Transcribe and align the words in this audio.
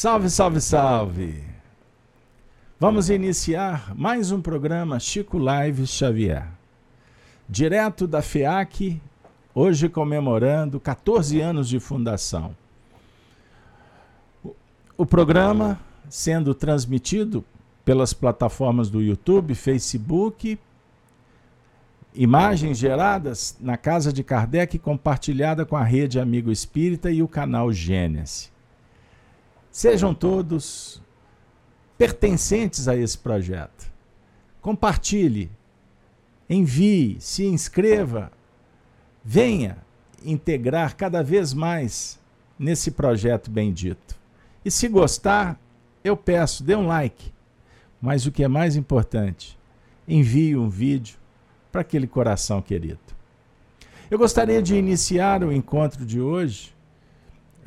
Salve, 0.00 0.30
salve, 0.30 0.60
salve! 0.60 1.44
Vamos 2.78 3.10
iniciar 3.10 3.92
mais 3.96 4.30
um 4.30 4.40
programa 4.40 5.00
Chico 5.00 5.38
Live 5.38 5.88
Xavier. 5.88 6.46
Direto 7.48 8.06
da 8.06 8.22
FEAC, 8.22 9.02
hoje 9.52 9.88
comemorando 9.88 10.78
14 10.78 11.40
anos 11.40 11.68
de 11.68 11.80
fundação. 11.80 12.54
O 14.96 15.04
programa 15.04 15.80
sendo 16.08 16.54
transmitido 16.54 17.44
pelas 17.84 18.12
plataformas 18.12 18.88
do 18.88 19.02
YouTube, 19.02 19.52
Facebook, 19.56 20.56
imagens 22.14 22.78
geradas 22.78 23.56
na 23.58 23.76
casa 23.76 24.12
de 24.12 24.22
Kardec 24.22 24.78
compartilhada 24.78 25.66
com 25.66 25.76
a 25.76 25.82
rede 25.82 26.20
Amigo 26.20 26.52
Espírita 26.52 27.10
e 27.10 27.20
o 27.20 27.26
canal 27.26 27.72
Gênesis. 27.72 28.56
Sejam 29.70 30.14
todos 30.14 31.02
pertencentes 31.96 32.88
a 32.88 32.96
esse 32.96 33.18
projeto. 33.18 33.90
Compartilhe, 34.60 35.50
envie, 36.48 37.16
se 37.20 37.44
inscreva, 37.44 38.30
venha 39.24 39.78
integrar 40.24 40.96
cada 40.96 41.22
vez 41.22 41.52
mais 41.52 42.18
nesse 42.58 42.90
projeto 42.90 43.50
bendito. 43.50 44.16
E 44.64 44.70
se 44.70 44.88
gostar, 44.88 45.60
eu 46.02 46.16
peço, 46.16 46.64
dê 46.64 46.74
um 46.74 46.86
like. 46.86 47.32
Mas 48.00 48.26
o 48.26 48.32
que 48.32 48.44
é 48.44 48.48
mais 48.48 48.76
importante, 48.76 49.58
envie 50.06 50.56
um 50.56 50.68
vídeo 50.68 51.18
para 51.70 51.82
aquele 51.82 52.06
coração 52.06 52.62
querido. 52.62 52.98
Eu 54.10 54.18
gostaria 54.18 54.62
de 54.62 54.74
iniciar 54.74 55.44
o 55.44 55.52
encontro 55.52 56.06
de 56.06 56.20
hoje 56.20 56.74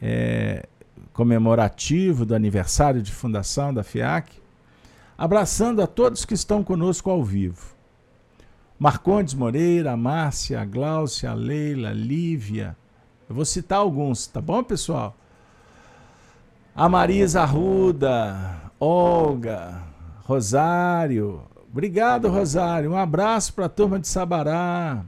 é, 0.02 0.66
comemorativo 1.14 2.26
do 2.26 2.36
aniversário 2.36 3.02
de 3.02 3.12
fundação 3.12 3.74
da 3.74 3.84
FIAC, 3.84 4.42
abraçando 5.18 5.82
a 5.82 5.88
todos 5.88 6.26
que 6.26 6.34
estão 6.34 6.64
conosco 6.64 7.10
ao 7.10 7.24
vivo. 7.24 7.76
Marcondes 8.80 9.34
Moreira, 9.34 9.92
a 9.92 9.98
Márcia, 9.98 10.60
a 10.60 10.66
Gláucia, 10.66 11.30
a 11.30 11.34
Leila, 11.36 11.90
a 11.90 11.94
Lívia. 11.94 12.76
Eu 13.30 13.36
vou 13.36 13.46
citar 13.46 13.80
alguns, 13.80 14.26
tá 14.26 14.42
bom, 14.42 14.64
pessoal? 14.64 15.16
A 16.76 16.90
Marisa 16.90 17.42
Arruda, 17.42 18.62
Olga, 18.80 19.84
Rosário. 20.24 21.44
Obrigado, 21.72 22.28
Rosário. 22.28 22.92
Um 22.92 22.98
abraço 22.98 23.54
para 23.54 23.66
a 23.66 23.70
turma 23.70 24.00
de 24.00 24.08
Sabará. 24.08 25.04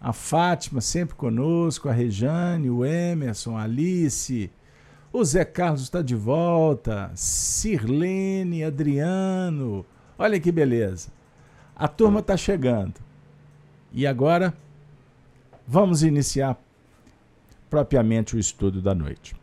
A 0.00 0.12
Fátima 0.12 0.80
sempre 0.80 1.14
conosco, 1.14 1.88
a 1.88 1.92
Rejane, 1.92 2.68
o 2.68 2.84
Emerson, 2.84 3.56
a 3.56 3.62
Alice, 3.62 4.50
o 5.18 5.24
Zé 5.24 5.44
Carlos 5.44 5.82
está 5.82 6.00
de 6.00 6.14
volta, 6.14 7.10
Sirlene, 7.14 8.62
Adriano. 8.62 9.84
Olha 10.16 10.38
que 10.38 10.52
beleza. 10.52 11.10
A 11.74 11.88
turma 11.88 12.20
está 12.20 12.36
chegando. 12.36 12.94
E 13.92 14.06
agora 14.06 14.56
vamos 15.66 16.04
iniciar 16.04 16.56
propriamente 17.68 18.36
o 18.36 18.38
estudo 18.38 18.80
da 18.80 18.94
noite. 18.94 19.34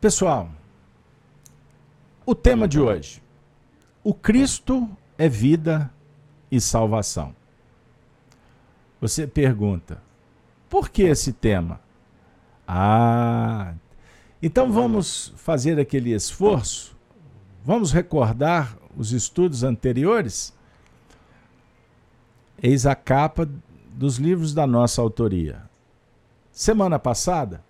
Pessoal, 0.00 0.48
o 2.24 2.34
tema 2.34 2.68
de 2.68 2.78
hoje: 2.78 3.20
O 4.04 4.14
Cristo 4.14 4.88
é 5.18 5.28
vida 5.28 5.92
e 6.48 6.60
salvação. 6.60 7.34
Você 9.00 9.26
pergunta, 9.26 10.00
por 10.68 10.90
que 10.90 11.02
esse 11.02 11.32
tema? 11.32 11.83
Ah, 12.66 13.74
então 14.42 14.72
vamos 14.72 15.32
fazer 15.36 15.78
aquele 15.78 16.12
esforço? 16.12 16.96
Vamos 17.64 17.92
recordar 17.92 18.76
os 18.96 19.12
estudos 19.12 19.62
anteriores? 19.62 20.54
Eis 22.62 22.86
a 22.86 22.94
capa 22.94 23.48
dos 23.92 24.16
livros 24.16 24.52
da 24.52 24.66
nossa 24.66 25.00
autoria. 25.00 25.62
Semana 26.50 26.98
passada, 26.98 27.64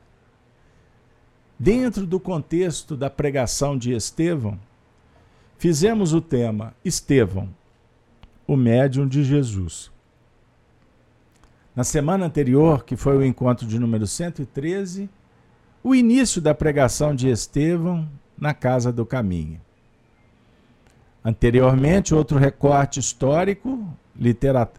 dentro 1.59 2.07
do 2.07 2.19
contexto 2.19 2.97
da 2.97 3.09
pregação 3.09 3.79
de 3.79 3.93
Estevão, 3.93 4.59
fizemos 5.57 6.13
o 6.13 6.21
tema 6.21 6.75
Estevão, 6.85 7.49
o 8.47 8.57
médium 8.57 9.07
de 9.07 9.25
Jesus. 9.25 9.94
Na 11.75 11.83
semana 11.83 12.27
anterior, 12.27 12.85
que 12.85 12.95
foi 12.95 13.17
o 13.17 13.25
encontro 13.25 13.67
de 13.67 13.81
número 13.81 14.07
113, 14.07 15.11
o 15.83 15.93
início 15.95 16.41
da 16.41 16.55
pregação 16.55 17.15
de 17.15 17.29
Estevão 17.29 18.09
na 18.39 18.55
Casa 18.55 18.93
do 18.93 19.05
Caminho. 19.05 19.61
Anteriormente, 21.25 22.15
outro 22.15 22.39
recorte 22.39 23.01
histórico, 23.01 23.89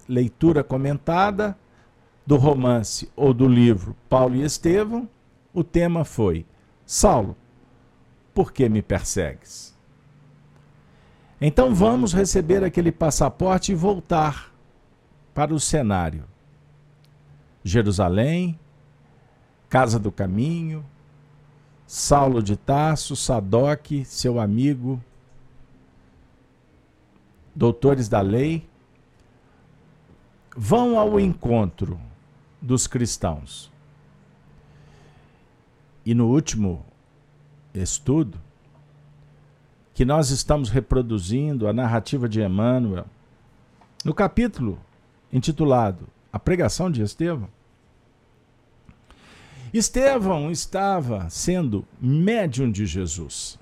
leitura 0.07 0.63
comentada 0.63 1.57
do 2.25 2.38
romance 2.38 3.09
ou 3.16 3.34
do 3.34 3.47
livro 3.47 3.95
Paulo 4.07 4.35
e 4.35 4.44
Estevão. 4.44 5.09
O 5.53 5.63
tema 5.63 6.05
foi: 6.05 6.45
Saulo, 6.85 7.35
por 8.34 8.53
que 8.53 8.69
me 8.69 8.81
persegues? 8.81 9.75
Então 11.41 11.75
vamos 11.75 12.13
receber 12.13 12.63
aquele 12.63 12.91
passaporte 12.91 13.73
e 13.73 13.75
voltar 13.75 14.53
para 15.34 15.53
o 15.53 15.59
cenário. 15.59 16.23
Jerusalém, 17.66 18.59
Casa 19.68 19.98
do 19.98 20.12
Caminho, 20.12 20.86
Saulo 21.88 22.42
de 22.42 22.56
Tarso, 22.56 23.16
Sadoc, 23.16 24.06
seu 24.06 24.40
amigo, 24.40 25.03
doutores 27.56 28.08
da 28.08 28.22
lei, 28.22 28.70
vão 30.56 31.00
ao 31.00 31.20
encontro 31.20 32.00
dos 32.62 32.86
cristãos. 32.86 33.72
E 36.06 36.14
no 36.14 36.28
último 36.28 36.86
estudo, 37.74 38.40
que 39.92 40.06
nós 40.06 40.30
estamos 40.30 40.70
reproduzindo 40.70 41.68
a 41.68 41.74
narrativa 41.74 42.30
de 42.30 42.44
Emmanuel, 42.44 43.08
no 44.03 44.14
capítulo 44.14 44.80
intitulado 45.34 46.08
A 46.32 46.38
Pregação 46.38 46.92
de 46.92 47.02
Estevão, 47.02 47.54
Estevão 49.78 50.50
estava 50.50 51.30
sendo 51.30 51.86
médium 52.00 52.72
de 52.72 52.86
Jesus, 52.86 53.59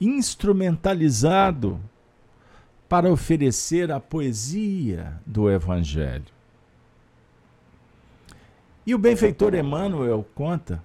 instrumentalizado 0.00 1.80
para 2.88 3.10
oferecer 3.10 3.90
a 3.90 3.98
poesia 3.98 5.20
do 5.26 5.50
Evangelho. 5.50 6.32
E 8.86 8.94
o 8.94 8.98
benfeitor 8.98 9.54
Emmanuel 9.54 10.24
conta 10.34 10.84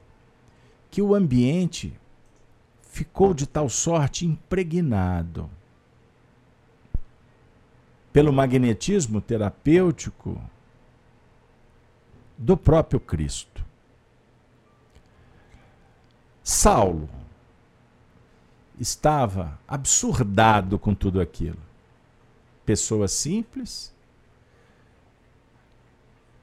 que 0.90 1.02
o 1.02 1.14
ambiente 1.14 1.94
ficou 2.82 3.34
de 3.34 3.46
tal 3.46 3.70
sorte 3.70 4.26
impregnado 4.26 5.48
pelo 8.12 8.34
magnetismo 8.34 9.22
terapêutico 9.22 10.42
do 12.40 12.56
próprio 12.56 13.02
Cristo. 13.02 13.66
Saulo 16.42 17.10
estava 18.80 19.60
absurdado 19.68 20.80
com 20.80 20.96
tudo 20.96 21.20
aquilo. 21.20 21.60
Pessoas 22.66 23.12
simples, 23.12 23.94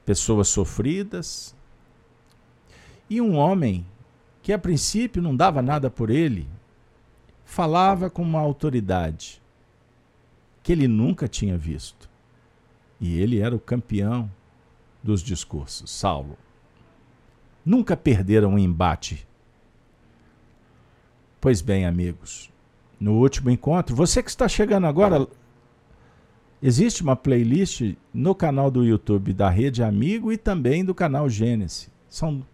pessoas 0.05 0.47
sofridas, 0.49 1.55
e 3.09 3.19
um 3.19 3.35
homem 3.35 3.83
que 4.43 4.53
a 4.53 4.59
princípio 4.59 5.21
não 5.21 5.35
dava 5.35 5.63
nada 5.63 5.89
por 5.89 6.11
ele, 6.11 6.47
falava 7.43 8.07
com 8.07 8.21
uma 8.21 8.39
autoridade 8.39 9.41
que 10.61 10.71
ele 10.71 10.87
nunca 10.87 11.27
tinha 11.27 11.57
visto. 11.57 12.07
E 12.99 13.19
ele 13.19 13.39
era 13.39 13.55
o 13.55 13.59
campeão 13.59 14.31
dos 15.07 15.21
discursos. 15.21 15.89
Saulo. 15.89 16.37
Nunca 17.65 17.95
perderam 17.95 18.51
um 18.51 18.59
embate. 18.59 19.25
Pois 21.39 21.61
bem, 21.61 21.85
amigos, 21.85 22.51
no 22.99 23.13
último 23.13 23.49
encontro, 23.49 23.95
você 23.95 24.21
que 24.21 24.29
está 24.29 24.49
chegando 24.49 24.85
agora, 24.85 25.25
existe 26.61 27.01
uma 27.01 27.15
playlist 27.15 27.95
no 28.13 28.35
canal 28.35 28.69
do 28.69 28.83
YouTube 28.83 29.31
da 29.31 29.49
Rede 29.49 29.81
Amigo 29.81 30.29
e 30.29 30.37
também 30.37 30.83
do 30.83 30.93
canal 30.93 31.29
Gênesis. 31.29 31.89
São 32.09 32.45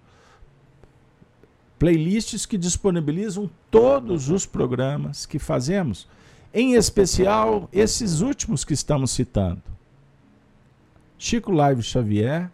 playlists 1.79 2.45
que 2.45 2.57
disponibilizam 2.57 3.49
todos 3.71 4.29
os 4.29 4.45
programas 4.45 5.25
que 5.25 5.39
fazemos, 5.39 6.07
em 6.53 6.75
especial 6.75 7.67
esses 7.73 8.21
últimos 8.21 8.63
que 8.63 8.73
estamos 8.73 9.09
citando. 9.09 9.72
Chico 11.23 11.53
Live 11.53 11.81
Xavier, 11.81 12.51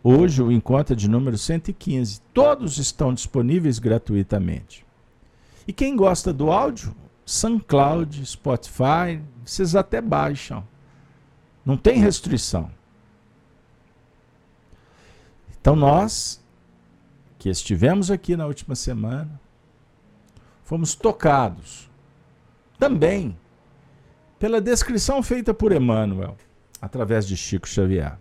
Hoje 0.00 0.40
o 0.40 0.52
encontro 0.52 0.92
é 0.92 0.96
de 0.96 1.10
número 1.10 1.36
115. 1.36 2.20
Todos 2.32 2.78
estão 2.78 3.12
disponíveis 3.12 3.80
gratuitamente. 3.80 4.86
E 5.66 5.72
quem 5.72 5.96
gosta 5.96 6.32
do 6.32 6.52
áudio, 6.52 6.94
SoundCloud, 7.26 8.24
Spotify, 8.26 9.20
vocês 9.44 9.74
até 9.74 10.00
baixam. 10.00 10.64
Não 11.66 11.76
tem 11.76 11.98
restrição. 11.98 12.70
Então 15.60 15.74
nós, 15.74 16.40
que 17.40 17.48
estivemos 17.48 18.08
aqui 18.08 18.36
na 18.36 18.46
última 18.46 18.76
semana, 18.76 19.40
fomos 20.62 20.94
tocados 20.94 21.90
também 22.78 23.36
pela 24.38 24.60
descrição 24.60 25.20
feita 25.24 25.52
por 25.52 25.72
Emmanuel, 25.72 26.36
através 26.84 27.26
de 27.26 27.34
Chico 27.34 27.66
Xavier. 27.66 28.18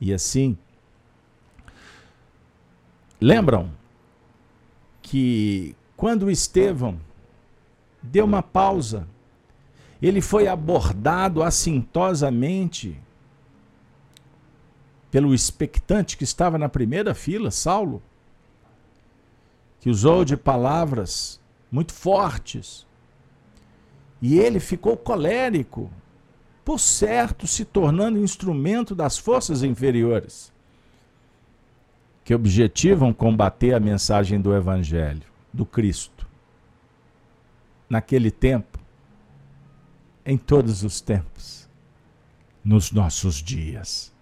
E 0.00 0.14
assim, 0.14 0.56
lembram 3.20 3.72
que 5.02 5.74
quando 5.96 6.30
Estevão 6.30 7.00
deu 8.00 8.24
uma 8.24 8.40
pausa, 8.40 9.08
ele 10.00 10.20
foi 10.20 10.46
abordado 10.46 11.42
assintosamente 11.42 12.96
pelo 15.10 15.34
expectante 15.34 16.16
que 16.16 16.24
estava 16.24 16.56
na 16.56 16.68
primeira 16.68 17.14
fila, 17.14 17.50
Saulo, 17.50 18.00
que 19.80 19.90
usou 19.90 20.24
de 20.24 20.36
palavras 20.36 21.40
muito 21.68 21.92
fortes. 21.92 22.86
E 24.20 24.38
ele 24.38 24.60
ficou 24.60 24.96
colérico, 24.96 25.90
por 26.64 26.78
certo, 26.78 27.46
se 27.46 27.64
tornando 27.64 28.18
instrumento 28.18 28.94
das 28.94 29.18
forças 29.18 29.62
inferiores, 29.62 30.52
que 32.24 32.34
objetivam 32.34 33.12
combater 33.12 33.74
a 33.74 33.80
mensagem 33.80 34.40
do 34.40 34.54
Evangelho, 34.54 35.26
do 35.52 35.66
Cristo. 35.66 36.26
Naquele 37.88 38.30
tempo, 38.30 38.78
em 40.24 40.38
todos 40.38 40.84
os 40.84 41.00
tempos, 41.00 41.68
nos 42.64 42.92
nossos 42.92 43.36
dias. 43.36 44.12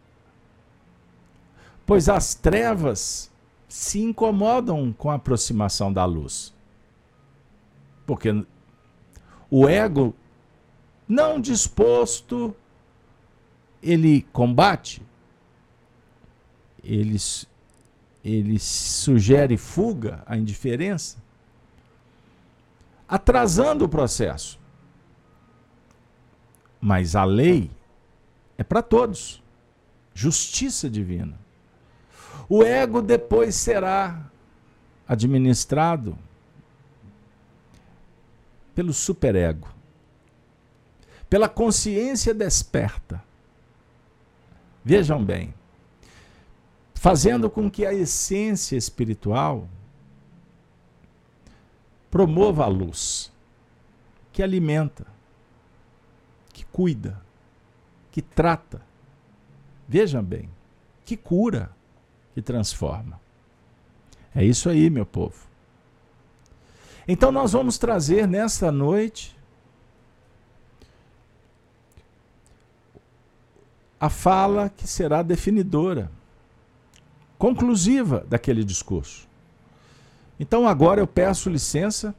Pois 1.84 2.08
as 2.08 2.34
trevas 2.34 3.30
se 3.68 4.00
incomodam 4.00 4.92
com 4.92 5.10
a 5.10 5.14
aproximação 5.14 5.92
da 5.92 6.04
luz. 6.04 6.54
Porque 8.06 8.44
o 9.50 9.68
ego 9.68 10.14
não 11.10 11.40
disposto, 11.40 12.54
ele 13.82 14.22
combate, 14.32 15.02
ele, 16.84 17.16
ele 18.24 18.58
sugere 18.60 19.56
fuga, 19.56 20.22
a 20.24 20.36
indiferença, 20.36 21.18
atrasando 23.08 23.84
o 23.84 23.88
processo. 23.88 24.56
Mas 26.80 27.16
a 27.16 27.24
lei 27.24 27.72
é 28.56 28.62
para 28.62 28.80
todos 28.80 29.42
justiça 30.14 30.88
divina. 30.88 31.36
O 32.48 32.62
ego 32.62 33.02
depois 33.02 33.56
será 33.56 34.30
administrado 35.08 36.16
pelo 38.76 38.92
superego 38.92 39.79
pela 41.30 41.48
consciência 41.48 42.34
desperta. 42.34 43.22
Vejam 44.84 45.24
bem, 45.24 45.54
fazendo 46.92 47.48
com 47.48 47.70
que 47.70 47.86
a 47.86 47.94
essência 47.94 48.76
espiritual 48.76 49.68
promova 52.10 52.64
a 52.64 52.66
luz, 52.66 53.32
que 54.32 54.42
alimenta, 54.42 55.06
que 56.52 56.64
cuida, 56.64 57.22
que 58.10 58.20
trata. 58.20 58.82
Vejam 59.88 60.24
bem, 60.24 60.50
que 61.04 61.16
cura, 61.16 61.70
que 62.34 62.42
transforma. 62.42 63.20
É 64.34 64.44
isso 64.44 64.68
aí, 64.68 64.90
meu 64.90 65.06
povo. 65.06 65.46
Então 67.06 67.30
nós 67.30 67.52
vamos 67.52 67.78
trazer 67.78 68.26
nesta 68.26 68.72
noite 68.72 69.36
a 74.00 74.08
fala 74.08 74.70
que 74.70 74.88
será 74.88 75.22
definidora, 75.22 76.10
conclusiva 77.38 78.24
daquele 78.28 78.64
discurso. 78.64 79.28
Então 80.38 80.66
agora 80.66 81.00
eu 81.00 81.06
peço 81.06 81.50
licença 81.50 82.14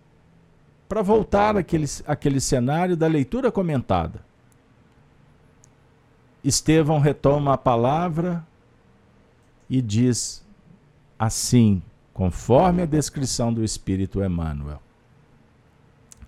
para 0.87 1.01
voltar 1.01 1.57
àquele, 1.57 1.87
àquele 2.05 2.39
cenário 2.39 2.95
da 2.95 3.07
leitura 3.07 3.51
comentada. 3.51 4.23
Estevão 6.43 6.99
retoma 6.99 7.53
a 7.53 7.57
palavra 7.57 8.45
e 9.69 9.81
diz 9.81 10.45
assim, 11.17 11.81
conforme 12.13 12.83
a 12.83 12.85
descrição 12.85 13.53
do 13.53 13.63
Espírito 13.63 14.23
Emmanuel. 14.23 14.81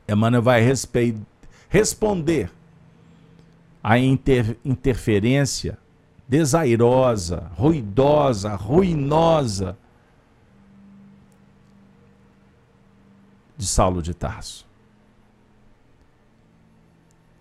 Emmanuel 0.08 0.42
vai 0.42 0.62
responder 1.70 2.50
a 3.84 4.00
inter, 4.00 4.58
interferência 4.64 5.78
desairosa, 6.28 7.52
ruidosa, 7.56 8.56
ruinosa 8.56 9.78
de 13.58 13.68
Saulo 13.68 14.02
de 14.02 14.14
Tarso. 14.14 14.66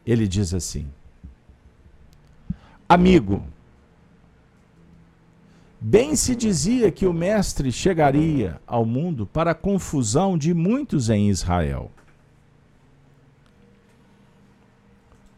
Ele 0.05 0.27
diz 0.27 0.53
assim: 0.53 0.91
Amigo, 2.89 3.45
bem 5.81 6.17
se 6.17 6.35
dizia 6.35 6.91
que 6.91 7.07
o 7.07 7.13
Mestre 7.13 7.71
chegaria 7.71 8.61
ao 8.67 8.85
mundo 8.85 9.27
para 9.27 9.53
a 9.53 9.55
confusão 9.55 10.37
de 10.37 10.53
muitos 10.53 11.09
em 11.09 11.31
Israel. 11.31 11.91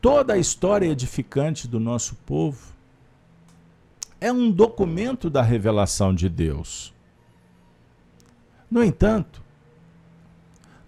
Toda 0.05 0.35
a 0.35 0.39
história 0.39 0.85
edificante 0.85 1.67
do 1.67 1.81
nosso 1.81 2.15
povo 2.27 2.75
é 4.21 4.31
um 4.31 4.51
documento 4.51 5.31
da 5.31 5.41
revelação 5.41 6.15
de 6.15 6.29
Deus. 6.29 6.93
No 8.71 8.85
entanto, 8.85 9.43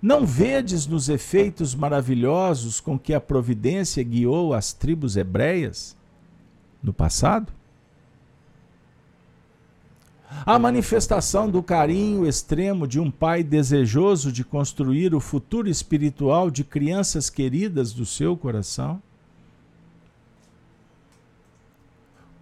não 0.03 0.27
vedes 0.27 0.87
nos 0.87 1.09
efeitos 1.09 1.75
maravilhosos 1.75 2.79
com 2.79 2.99
que 2.99 3.15
a 3.15 3.21
providência 3.21 4.05
guiou 4.05 4.53
as 4.53 4.75
tribos 4.75 5.17
hebreias 5.17 5.97
no 6.83 6.93
passado? 6.93 7.51
A 10.45 10.59
manifestação 10.59 11.49
do 11.49 11.63
carinho 11.63 12.27
extremo 12.27 12.87
de 12.87 13.01
um 13.01 13.11
pai 13.11 13.43
desejoso 13.43 14.31
de 14.31 14.45
construir 14.45 15.15
o 15.15 15.21
futuro 15.21 15.71
espiritual 15.71 16.51
de 16.51 16.63
crianças 16.63 17.31
queridas 17.31 17.95
do 17.95 18.05
seu 18.05 18.37
coração? 18.37 19.01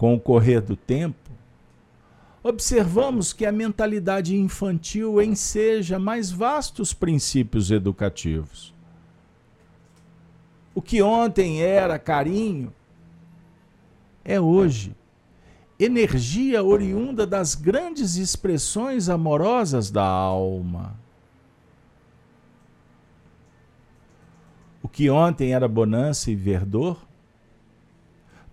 Com 0.05 0.17
o 0.17 0.21
correr 0.21 0.61
do 0.61 0.77
tempo, 0.77 1.31
observamos 2.43 3.33
que 3.33 3.47
a 3.47 3.51
mentalidade 3.51 4.37
infantil 4.37 5.23
enseja 5.23 5.99
mais 5.99 6.31
vastos 6.31 6.93
princípios 6.93 7.71
educativos. 7.71 8.75
O 10.75 10.83
que 10.83 11.01
ontem 11.01 11.63
era 11.63 11.99
carinho 11.99 12.71
é 14.23 14.39
hoje 14.39 14.95
energia 15.81 16.63
oriunda 16.63 17.27
das 17.27 17.55
grandes 17.55 18.17
expressões 18.17 19.09
amorosas 19.09 19.91
da 19.91 20.05
alma. 20.05 20.95
O 24.83 24.87
que 24.87 25.09
ontem 25.09 25.55
era 25.55 25.67
bonança 25.67 26.31
e 26.31 26.35
verdor, 26.35 26.99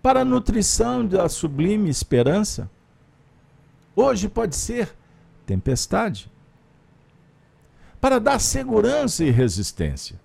para 0.02 0.22
a 0.22 0.24
nutrição 0.24 1.06
da 1.06 1.28
sublime 1.28 1.88
esperança, 1.88 2.68
hoje 3.94 4.28
pode 4.28 4.56
ser 4.56 4.92
tempestade. 5.46 6.30
Para 8.00 8.18
dar 8.18 8.40
segurança 8.40 9.24
e 9.24 9.30
resistência. 9.30 10.20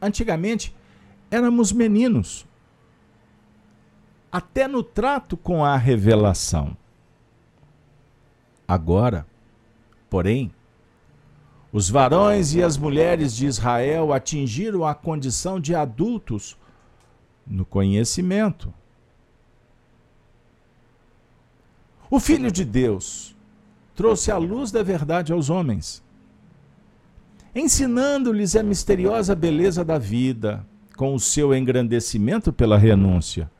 Antigamente 0.00 0.74
éramos 1.30 1.70
meninos, 1.70 2.46
até 4.32 4.66
no 4.66 4.82
trato 4.82 5.36
com 5.36 5.64
a 5.64 5.76
revelação. 5.76 6.74
Agora, 8.66 9.26
porém, 10.08 10.50
os 11.74 11.90
varões 11.90 12.54
e 12.54 12.62
as 12.62 12.78
mulheres 12.78 13.36
de 13.36 13.44
Israel 13.46 14.14
atingiram 14.14 14.86
a 14.86 14.94
condição 14.94 15.60
de 15.60 15.74
adultos 15.74 16.56
no 17.46 17.66
conhecimento, 17.66 18.72
O 22.14 22.20
Filho 22.20 22.48
de 22.52 22.64
Deus 22.64 23.34
trouxe 23.92 24.30
a 24.30 24.36
luz 24.36 24.70
da 24.70 24.84
verdade 24.84 25.32
aos 25.32 25.50
homens, 25.50 26.00
ensinando-lhes 27.52 28.54
a 28.54 28.62
misteriosa 28.62 29.34
beleza 29.34 29.84
da 29.84 29.98
vida, 29.98 30.64
com 30.96 31.12
o 31.12 31.18
seu 31.18 31.52
engrandecimento 31.52 32.52
pela 32.52 32.78
renúncia. 32.78 33.50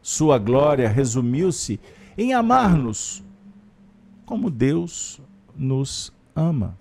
Sua 0.00 0.38
glória 0.38 0.88
resumiu-se 0.88 1.78
em 2.16 2.32
amar-nos 2.32 3.22
como 4.24 4.48
Deus 4.48 5.20
nos 5.54 6.10
ama. 6.34 6.76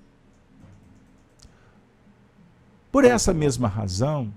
Por 2.91 3.05
essa 3.05 3.33
mesma 3.33 3.67
razão, 3.67 4.33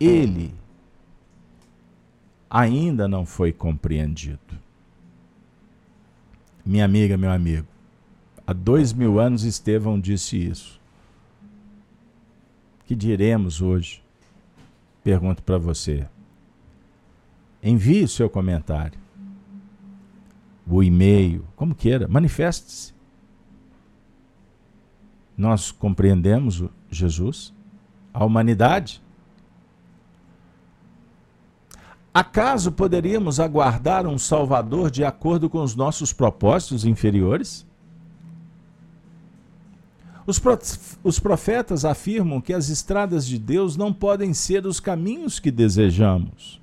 ele 0.00 0.52
ainda 2.50 3.06
não 3.06 3.24
foi 3.24 3.52
compreendido. 3.52 4.38
Minha 6.64 6.84
amiga, 6.84 7.16
meu 7.16 7.30
amigo, 7.30 7.66
há 8.46 8.52
dois 8.52 8.92
mil 8.92 9.18
anos 9.18 9.44
Estevão 9.44 9.98
disse 9.98 10.36
isso. 10.36 10.80
Que 12.86 12.94
diremos 12.94 13.62
hoje? 13.62 14.02
Pergunto 15.02 15.42
para 15.42 15.58
você. 15.58 16.06
Envie 17.62 18.04
o 18.04 18.08
seu 18.08 18.28
comentário. 18.28 19.01
O 20.66 20.82
e-mail, 20.82 21.44
como 21.56 21.74
queira, 21.74 22.06
manifeste-se. 22.06 22.94
Nós 25.36 25.72
compreendemos 25.72 26.62
Jesus, 26.88 27.52
a 28.14 28.24
humanidade. 28.24 29.02
Acaso 32.14 32.70
poderíamos 32.70 33.40
aguardar 33.40 34.06
um 34.06 34.18
Salvador 34.18 34.90
de 34.90 35.04
acordo 35.04 35.50
com 35.50 35.62
os 35.62 35.74
nossos 35.74 36.12
propósitos 36.12 36.84
inferiores? 36.84 37.66
Os 41.02 41.18
profetas 41.18 41.84
afirmam 41.84 42.40
que 42.40 42.52
as 42.52 42.68
estradas 42.68 43.26
de 43.26 43.38
Deus 43.38 43.76
não 43.76 43.92
podem 43.92 44.32
ser 44.32 44.64
os 44.66 44.78
caminhos 44.78 45.40
que 45.40 45.50
desejamos 45.50 46.61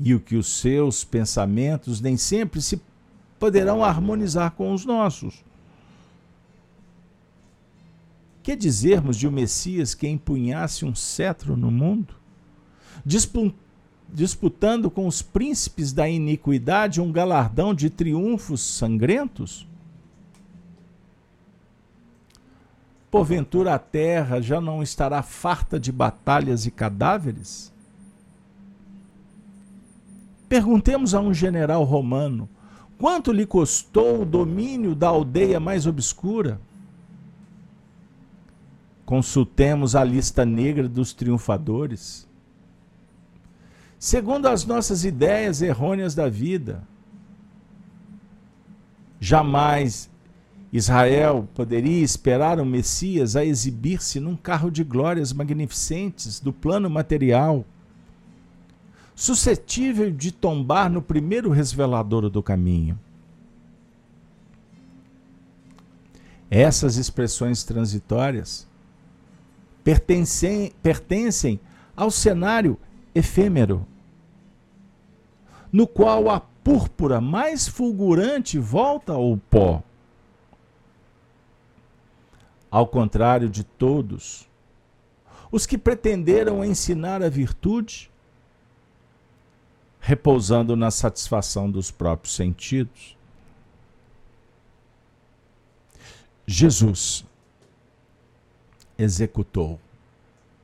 e 0.00 0.14
o 0.14 0.20
que 0.20 0.34
os 0.34 0.46
seus 0.46 1.04
pensamentos 1.04 2.00
nem 2.00 2.16
sempre 2.16 2.62
se 2.62 2.80
poderão 3.38 3.84
harmonizar 3.84 4.52
com 4.52 4.72
os 4.72 4.86
nossos. 4.86 5.44
Que 8.42 8.56
dizermos 8.56 9.18
de 9.18 9.28
um 9.28 9.30
Messias 9.30 9.94
que 9.94 10.08
empunhasse 10.08 10.86
um 10.86 10.94
cetro 10.94 11.54
no 11.54 11.70
mundo, 11.70 12.14
disputando 14.08 14.90
com 14.90 15.06
os 15.06 15.20
príncipes 15.20 15.92
da 15.92 16.08
iniquidade 16.08 17.00
um 17.00 17.12
galardão 17.12 17.74
de 17.74 17.90
triunfos 17.90 18.62
sangrentos? 18.62 19.68
Porventura 23.10 23.74
a 23.74 23.78
terra 23.78 24.40
já 24.40 24.60
não 24.60 24.82
estará 24.82 25.22
farta 25.22 25.78
de 25.78 25.92
batalhas 25.92 26.64
e 26.64 26.70
cadáveres? 26.70 27.70
Perguntemos 30.50 31.14
a 31.14 31.20
um 31.20 31.32
general 31.32 31.84
romano 31.84 32.48
quanto 32.98 33.30
lhe 33.30 33.46
custou 33.46 34.22
o 34.22 34.26
domínio 34.26 34.96
da 34.96 35.06
aldeia 35.06 35.60
mais 35.60 35.86
obscura. 35.86 36.60
Consultemos 39.06 39.94
a 39.94 40.02
lista 40.02 40.44
negra 40.44 40.88
dos 40.88 41.12
triunfadores. 41.12 42.28
Segundo 43.96 44.48
as 44.48 44.64
nossas 44.64 45.04
ideias 45.04 45.62
errôneas 45.62 46.16
da 46.16 46.28
vida, 46.28 46.82
jamais 49.20 50.10
Israel 50.72 51.48
poderia 51.54 52.02
esperar 52.02 52.58
o 52.58 52.66
Messias 52.66 53.36
a 53.36 53.44
exibir-se 53.44 54.18
num 54.18 54.34
carro 54.34 54.68
de 54.68 54.82
glórias 54.82 55.32
magnificentes 55.32 56.40
do 56.40 56.52
plano 56.52 56.90
material 56.90 57.64
suscetível 59.20 60.10
de 60.10 60.32
tombar 60.32 60.88
no 60.88 61.02
primeiro 61.02 61.50
resveladouro 61.50 62.30
do 62.30 62.42
caminho. 62.42 62.98
Essas 66.50 66.96
expressões 66.96 67.62
transitórias 67.62 68.66
pertencem, 69.84 70.72
pertencem 70.82 71.60
ao 71.94 72.10
cenário 72.10 72.78
efêmero, 73.14 73.86
no 75.70 75.86
qual 75.86 76.30
a 76.30 76.40
púrpura 76.40 77.20
mais 77.20 77.68
fulgurante 77.68 78.58
volta 78.58 79.12
ao 79.12 79.36
pó. 79.36 79.82
Ao 82.70 82.86
contrário 82.86 83.50
de 83.50 83.64
todos, 83.64 84.48
os 85.52 85.66
que 85.66 85.76
pretenderam 85.76 86.64
ensinar 86.64 87.22
a 87.22 87.28
virtude 87.28 88.10
repousando 90.00 90.74
na 90.74 90.90
satisfação 90.90 91.70
dos 91.70 91.90
próprios 91.90 92.34
sentidos. 92.34 93.16
Jesus 96.46 97.24
executou 98.98 99.78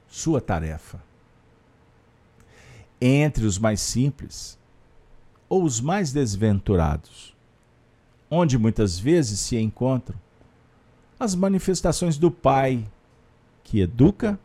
sua 0.09 0.41
tarefa. 0.41 1.01
Entre 3.01 3.45
os 3.45 3.59
mais 3.59 3.81
simples 3.81 4.59
ou 5.49 5.63
os 5.63 5.81
mais 5.81 6.13
desventurados, 6.13 7.37
onde 8.31 8.59
muitas 8.59 8.99
vezes 8.99 9.39
se 9.39 9.57
encontram 9.57 10.19
as 11.21 11.35
manifestações 11.35 12.17
do 12.17 12.31
Pai 12.31 12.85
que 13.63 13.81
educa 13.81 14.41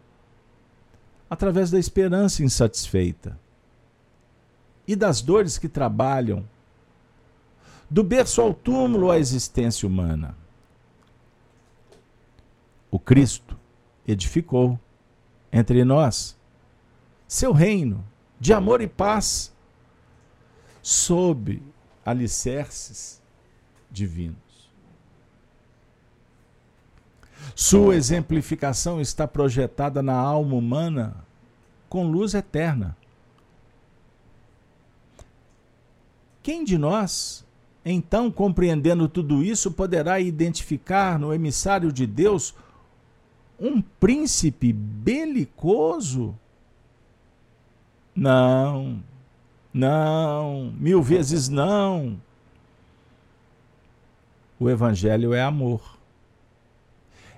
através 1.29 1.71
da 1.71 1.79
esperança 1.79 2.43
insatisfeita 2.43 3.39
e 4.91 4.95
das 4.95 5.21
dores 5.21 5.57
que 5.57 5.69
trabalham, 5.69 6.45
do 7.89 8.03
berço 8.03 8.41
ao 8.41 8.53
túmulo 8.53 9.09
a 9.09 9.17
existência 9.17 9.87
humana. 9.87 10.35
O 12.89 12.99
Cristo 12.99 13.57
edificou 14.05 14.77
entre 15.49 15.85
nós 15.85 16.37
seu 17.25 17.53
reino 17.53 18.03
de 18.37 18.51
amor 18.51 18.81
e 18.81 18.87
paz 18.87 19.53
sob 20.81 21.63
alicerces 22.05 23.21
divinos. 23.89 24.69
Sua 27.55 27.95
exemplificação 27.95 28.99
está 28.99 29.25
projetada 29.25 30.03
na 30.03 30.15
alma 30.15 30.55
humana 30.55 31.15
com 31.87 32.05
luz 32.11 32.33
eterna. 32.33 32.97
Quem 36.43 36.63
de 36.63 36.77
nós, 36.77 37.45
então, 37.85 38.31
compreendendo 38.31 39.07
tudo 39.07 39.43
isso, 39.43 39.71
poderá 39.71 40.19
identificar 40.19 41.19
no 41.19 41.33
emissário 41.33 41.91
de 41.91 42.07
Deus 42.07 42.55
um 43.59 43.81
príncipe 43.81 44.73
belicoso? 44.73 46.35
Não, 48.15 49.03
não, 49.73 50.73
mil 50.77 51.01
vezes 51.01 51.47
não. 51.47 52.19
O 54.59 54.69
Evangelho 54.69 55.33
é 55.33 55.41
amor. 55.41 55.97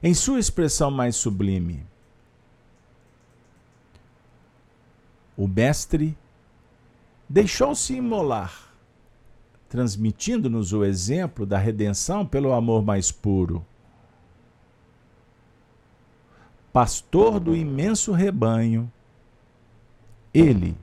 Em 0.01 0.13
sua 0.13 0.39
expressão 0.39 0.91
mais 0.91 1.15
sublime, 1.15 1.85
o 5.37 5.47
Mestre 5.47 6.17
deixou-se 7.29 7.93
imolar 7.93 8.72
transmitindo-nos 9.73 10.71
o 10.71 10.85
exemplo 10.85 11.47
da 11.47 11.57
redenção 11.57 12.23
pelo 12.23 12.53
amor 12.53 12.83
mais 12.83 13.11
puro. 13.11 13.65
Pastor 16.71 17.39
do 17.39 17.55
imenso 17.55 18.11
rebanho, 18.11 18.91
ele 20.31 20.77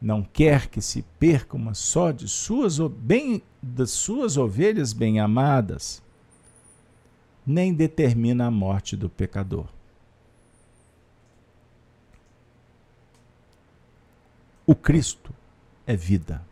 não 0.00 0.22
quer 0.22 0.68
que 0.68 0.80
se 0.80 1.02
perca 1.18 1.56
uma 1.56 1.74
só 1.74 2.12
de 2.12 2.28
suas, 2.28 2.78
bem, 2.78 3.42
das 3.60 3.90
suas 3.90 4.36
ovelhas 4.36 4.92
bem-amadas, 4.92 6.00
nem 7.44 7.74
determina 7.74 8.46
a 8.46 8.50
morte 8.52 8.96
do 8.96 9.10
pecador. 9.10 9.66
O 14.64 14.76
Cristo 14.76 15.34
é 15.84 15.96
vida 15.96 16.48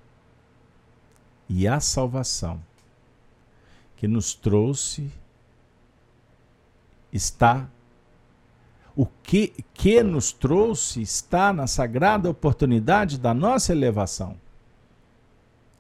e 1.49 1.67
a 1.67 1.81
salvação 1.81 2.61
que 3.97 4.07
nos 4.07 4.35
trouxe 4.35 5.11
está 7.13 7.69
o 8.95 9.07
que, 9.07 9.55
que 9.73 10.03
nos 10.03 10.33
trouxe 10.33 11.01
está 11.01 11.53
na 11.53 11.67
sagrada 11.67 12.29
oportunidade 12.29 13.17
da 13.17 13.33
nossa 13.33 13.73
elevação 13.73 14.37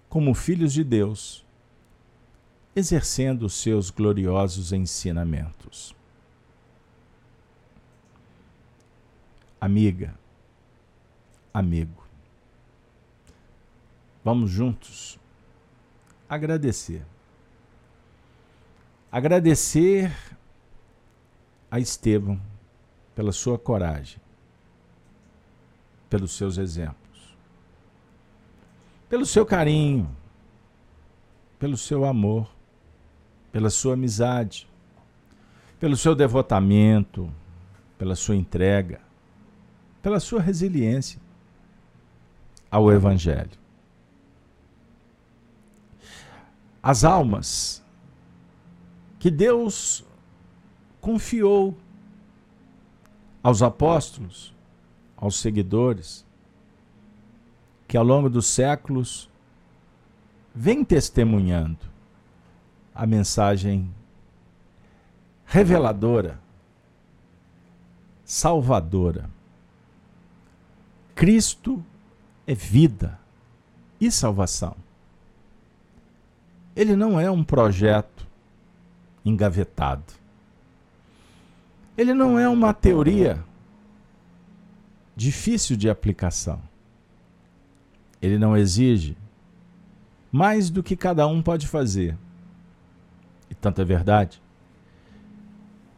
como 0.09 0.35
filhos 0.35 0.73
de 0.73 0.83
Deus, 0.83 1.45
exercendo 2.75 3.43
os 3.43 3.55
seus 3.55 3.91
gloriosos 3.91 4.73
ensinamentos. 4.73 5.95
Amiga, 9.61 10.15
amigo, 11.53 12.05
vamos 14.25 14.51
juntos 14.51 15.19
agradecer. 16.29 17.05
Agradecer 19.11 20.15
a 21.71 21.81
Estevão 21.81 22.41
pela 23.15 23.33
sua 23.33 23.59
coragem, 23.59 24.21
pelos 26.11 26.33
seus 26.33 26.59
exemplos, 26.59 27.37
pelo 29.09 29.25
seu 29.25 29.47
carinho, 29.47 30.15
pelo 31.59 31.77
seu 31.77 32.05
amor, 32.05 32.51
pela 33.51 33.71
sua 33.71 33.95
amizade, 33.95 34.69
pelo 35.81 35.97
seu 35.97 36.15
devotamento, 36.15 37.33
pela 37.97 38.15
sua 38.15 38.37
entrega, 38.37 39.01
pela 40.03 40.21
sua 40.21 40.41
resiliência 40.41 41.21
ao 42.71 42.93
Evangelho. 42.93 43.68
As 46.89 47.05
almas 47.05 47.85
que 49.19 49.31
Deus 49.31 50.03
confiou 51.03 51.77
aos 53.43 53.61
apóstolos, 53.61 54.55
aos 55.15 55.39
seguidores, 55.39 56.25
que 57.87 57.95
ao 57.95 58.03
longo 58.03 58.31
dos 58.31 58.47
séculos 58.47 59.29
vem 60.55 60.83
testemunhando 60.83 61.85
a 62.95 63.07
mensagem 63.07 63.95
reveladora, 65.45 66.41
salvadora. 68.25 69.29
Cristo 71.15 71.85
é 72.47 72.55
vida 72.55 73.21
e 74.01 74.11
salvação. 74.11 74.88
Ele 76.79 76.95
não 76.95 77.19
é 77.19 77.29
um 77.29 77.43
projeto 77.43 78.25
engavetado. 79.25 80.05
Ele 81.97 82.15
não 82.15 82.39
é 82.39 82.49
uma 82.49 82.73
teoria 82.73 83.45
difícil 85.17 85.77
de 85.77 85.91
aplicação. 85.91 86.63
Ele 88.23 88.39
não 88.39 88.57
exige 88.57 89.17
mais 90.31 90.71
do 90.71 90.81
que 90.81 90.95
cada 90.95 91.27
um 91.27 91.43
pode 91.43 91.67
fazer. 91.67 92.17
E 93.51 93.57
tanto 93.57 93.83
é 93.83 93.85
verdade 93.85 94.41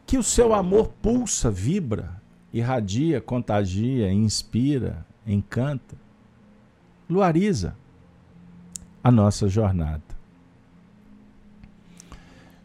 que 0.07 0.17
o 0.17 0.23
seu 0.23 0.51
amor 0.51 0.87
pulsa, 0.99 1.51
vibra, 1.51 2.19
irradia, 2.51 3.21
contagia, 3.21 4.11
inspira, 4.11 5.05
encanta, 5.27 5.95
luariza 7.07 7.77
a 9.03 9.11
nossa 9.11 9.47
jornada. 9.47 10.10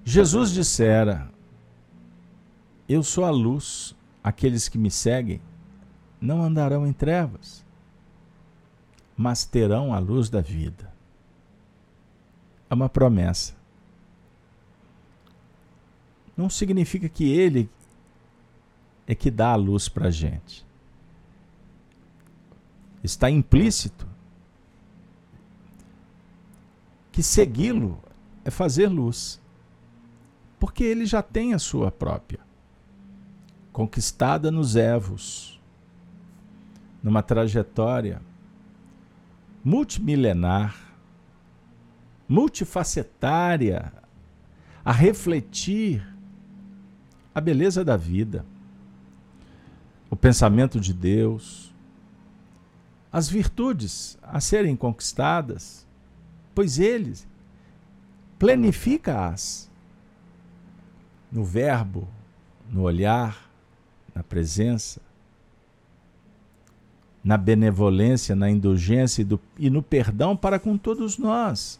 Jesus 0.06 0.52
dissera: 0.52 1.30
eu 2.88 3.02
sou 3.02 3.24
a 3.24 3.30
luz. 3.30 3.94
Aqueles 4.22 4.68
que 4.68 4.76
me 4.76 4.90
seguem 4.90 5.40
não 6.20 6.42
andarão 6.42 6.84
em 6.84 6.92
trevas, 6.92 7.64
mas 9.16 9.44
terão 9.44 9.94
a 9.94 10.00
luz 10.00 10.28
da 10.28 10.40
vida. 10.40 10.92
É 12.68 12.74
uma 12.74 12.88
promessa. 12.88 13.54
Não 16.36 16.50
significa 16.50 17.08
que 17.08 17.30
Ele 17.30 17.70
é 19.06 19.14
que 19.14 19.30
dá 19.30 19.52
a 19.52 19.56
luz 19.56 19.88
para 19.88 20.08
a 20.08 20.10
gente. 20.10 20.66
Está 23.04 23.30
implícito 23.30 24.08
que 27.12 27.22
segui-lo 27.22 28.00
é 28.44 28.50
fazer 28.50 28.88
luz, 28.88 29.40
porque 30.58 30.84
ele 30.84 31.06
já 31.06 31.22
tem 31.22 31.54
a 31.54 31.58
sua 31.58 31.90
própria 31.90 32.40
conquistada 33.72 34.50
nos 34.50 34.74
Evos, 34.74 35.60
numa 37.02 37.22
trajetória 37.22 38.22
multimilenar, 39.66 40.94
multifacetária, 42.28 43.92
a 44.84 44.92
refletir 44.92 46.06
a 47.34 47.40
beleza 47.40 47.84
da 47.84 47.96
vida, 47.96 48.46
o 50.08 50.14
pensamento 50.14 50.78
de 50.78 50.94
Deus, 50.94 51.74
as 53.12 53.28
virtudes 53.28 54.16
a 54.22 54.40
serem 54.40 54.76
conquistadas, 54.76 55.84
pois 56.54 56.78
Ele 56.78 57.12
planifica-as 58.38 59.68
no 61.36 61.44
verbo, 61.44 62.08
no 62.70 62.80
olhar, 62.82 63.50
na 64.14 64.24
presença, 64.24 65.02
na 67.22 67.36
benevolência, 67.36 68.34
na 68.34 68.48
indulgência 68.48 69.20
e, 69.20 69.24
do, 69.24 69.38
e 69.58 69.68
no 69.68 69.82
perdão 69.82 70.34
para 70.34 70.58
com 70.58 70.78
todos 70.78 71.18
nós. 71.18 71.78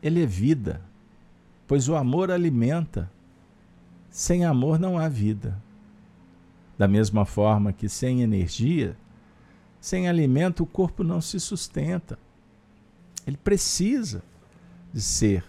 Ele 0.00 0.22
é 0.22 0.26
vida, 0.26 0.80
pois 1.66 1.88
o 1.88 1.96
amor 1.96 2.30
alimenta. 2.30 3.10
Sem 4.08 4.44
amor 4.44 4.78
não 4.78 4.96
há 4.96 5.08
vida. 5.08 5.60
Da 6.78 6.86
mesma 6.86 7.24
forma 7.24 7.72
que 7.72 7.88
sem 7.88 8.22
energia, 8.22 8.96
sem 9.80 10.08
alimento 10.08 10.62
o 10.62 10.66
corpo 10.66 11.02
não 11.02 11.20
se 11.20 11.40
sustenta. 11.40 12.16
Ele 13.26 13.36
precisa 13.36 14.22
de 14.92 15.02
ser 15.02 15.44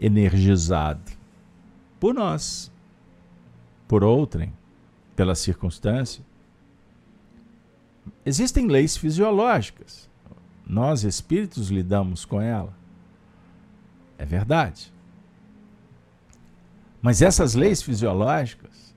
energizado 0.00 1.12
por 1.98 2.14
nós 2.14 2.70
por 3.90 4.04
outrem, 4.04 4.52
pela 5.16 5.34
circunstância. 5.34 6.24
Existem 8.24 8.68
leis 8.68 8.96
fisiológicas. 8.96 10.08
Nós, 10.64 11.02
espíritos, 11.02 11.70
lidamos 11.70 12.24
com 12.24 12.40
ela. 12.40 12.72
É 14.16 14.24
verdade. 14.24 14.92
Mas 17.02 17.20
essas 17.20 17.56
leis 17.56 17.82
fisiológicas, 17.82 18.94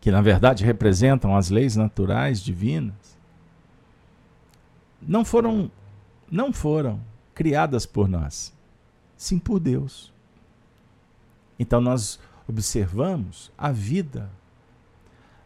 que 0.00 0.10
na 0.10 0.22
verdade 0.22 0.64
representam 0.64 1.36
as 1.36 1.50
leis 1.50 1.76
naturais 1.76 2.40
divinas, 2.40 3.18
não 5.02 5.26
foram 5.26 5.70
não 6.30 6.54
foram 6.54 7.00
criadas 7.34 7.84
por 7.84 8.08
nós, 8.08 8.50
sim 9.18 9.38
por 9.38 9.60
Deus. 9.60 10.10
Então 11.58 11.80
nós 11.80 12.18
observamos 12.46 13.52
a 13.58 13.70
vida. 13.70 14.30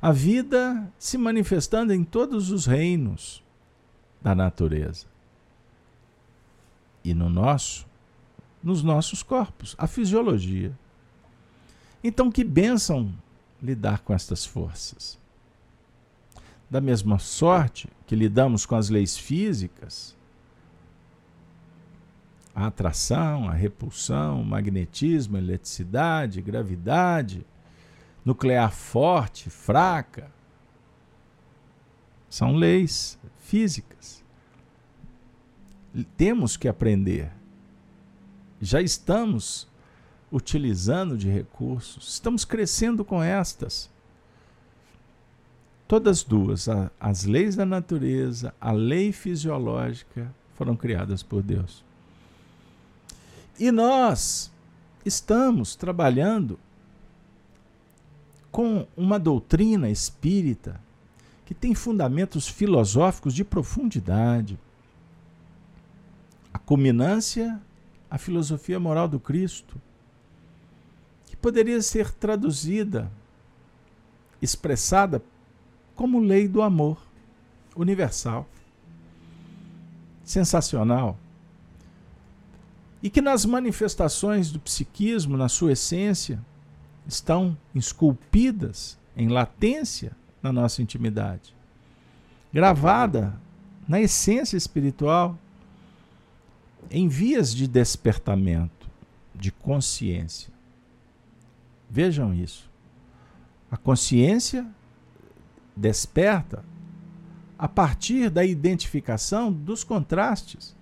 A 0.01 0.13
vida 0.13 0.93
se 0.99 1.17
manifestando 1.17 1.93
em 1.93 2.05
todos 2.05 2.51
os 2.51 2.67
reinos 2.67 3.43
da 4.21 4.35
natureza. 4.35 5.07
E 7.03 7.15
no 7.15 7.29
nosso, 7.29 7.87
nos 8.63 8.83
nossos 8.83 9.23
corpos, 9.23 9.75
a 9.79 9.87
fisiologia. 9.87 10.77
Então, 12.05 12.31
que 12.31 12.45
bênção 12.45 13.13
lidar 13.63 14.01
com 14.01 14.13
estas 14.13 14.45
forças. 14.45 15.19
Da 16.69 16.81
mesma 16.81 17.19
sorte 17.19 17.89
que 18.07 18.17
lidamos 18.17 18.67
com 18.67 18.75
as 18.75 18.89
leis 18.89 19.17
físicas, 19.17 20.17
a 22.55 22.67
atração, 22.67 23.49
a 23.49 23.53
repulsão, 23.53 24.43
magnetismo, 24.45 25.39
eletricidade, 25.39 26.43
gravidade, 26.43 27.47
nuclear 28.25 28.71
forte, 28.71 29.49
fraca. 29.49 30.31
São 32.29 32.55
leis 32.55 33.19
físicas. 33.39 34.23
Temos 36.17 36.57
que 36.57 36.69
aprender. 36.69 37.31
Já 38.61 38.81
estamos 38.81 39.69
utilizando 40.31 41.17
de 41.19 41.29
recursos, 41.29 42.15
estamos 42.15 42.45
crescendo 42.45 43.05
com 43.05 43.23
estas. 43.23 43.91
Todas 45.87 46.23
duas, 46.23 46.71
a, 46.71 46.91
as 46.99 47.25
leis 47.25 47.55
da 47.55 47.67
natureza, 47.67 48.55
a 48.59 48.73
lei 48.73 49.13
fisiológica, 49.13 50.35
foram 50.55 50.75
criadas 50.75 51.23
por 51.23 51.43
Deus. 51.43 51.85
E 53.59 53.71
nós 53.71 54.51
estamos 55.05 55.77
trabalhando 55.77 56.59
com 58.51 58.87
uma 58.97 59.19
doutrina 59.19 59.89
espírita 59.89 60.81
que 61.47 61.55
tem 61.55 61.75
fundamentos 61.75 62.47
filosóficos 62.47 63.35
de 63.35 63.45
profundidade. 63.45 64.59
A 66.53 66.59
culminância, 66.59 67.61
a 68.11 68.19
filosofia 68.19 68.79
moral 68.79 69.09
do 69.09 69.19
Cristo, 69.19 69.81
que 71.27 71.37
poderia 71.37 71.81
ser 71.83 72.13
traduzida, 72.13 73.11
expressada 74.41 75.23
como 75.95 76.21
lei 76.21 76.47
do 76.47 76.63
amor 76.63 76.99
universal. 77.75 78.47
Sensacional. 80.25 81.19
E 83.03 83.11
que 83.11 83.21
nas 83.21 83.45
manifestações 83.45 84.53
do 84.53 84.61
psiquismo, 84.61 85.37
na 85.37 85.49
sua 85.49 85.73
essência, 85.73 86.41
estão 87.07 87.57
esculpidas 87.75 88.99
em 89.17 89.29
latência 89.29 90.17
na 90.43 90.53
nossa 90.53 90.83
intimidade, 90.83 91.55
gravada 92.53 93.39
na 93.89 94.01
essência 94.01 94.57
espiritual, 94.57 95.39
em 96.91 97.09
vias 97.09 97.55
de 97.55 97.67
despertamento, 97.67 98.89
de 99.35 99.51
consciência. 99.51 100.53
Vejam 101.91 102.35
isso. 102.35 102.71
A 103.71 103.77
consciência 103.77 104.67
desperta 105.77 106.65
a 107.59 107.69
partir 107.69 108.29
da 108.29 108.45
identificação 108.45 109.53
dos 109.53 109.85
contrastes, 109.85 110.77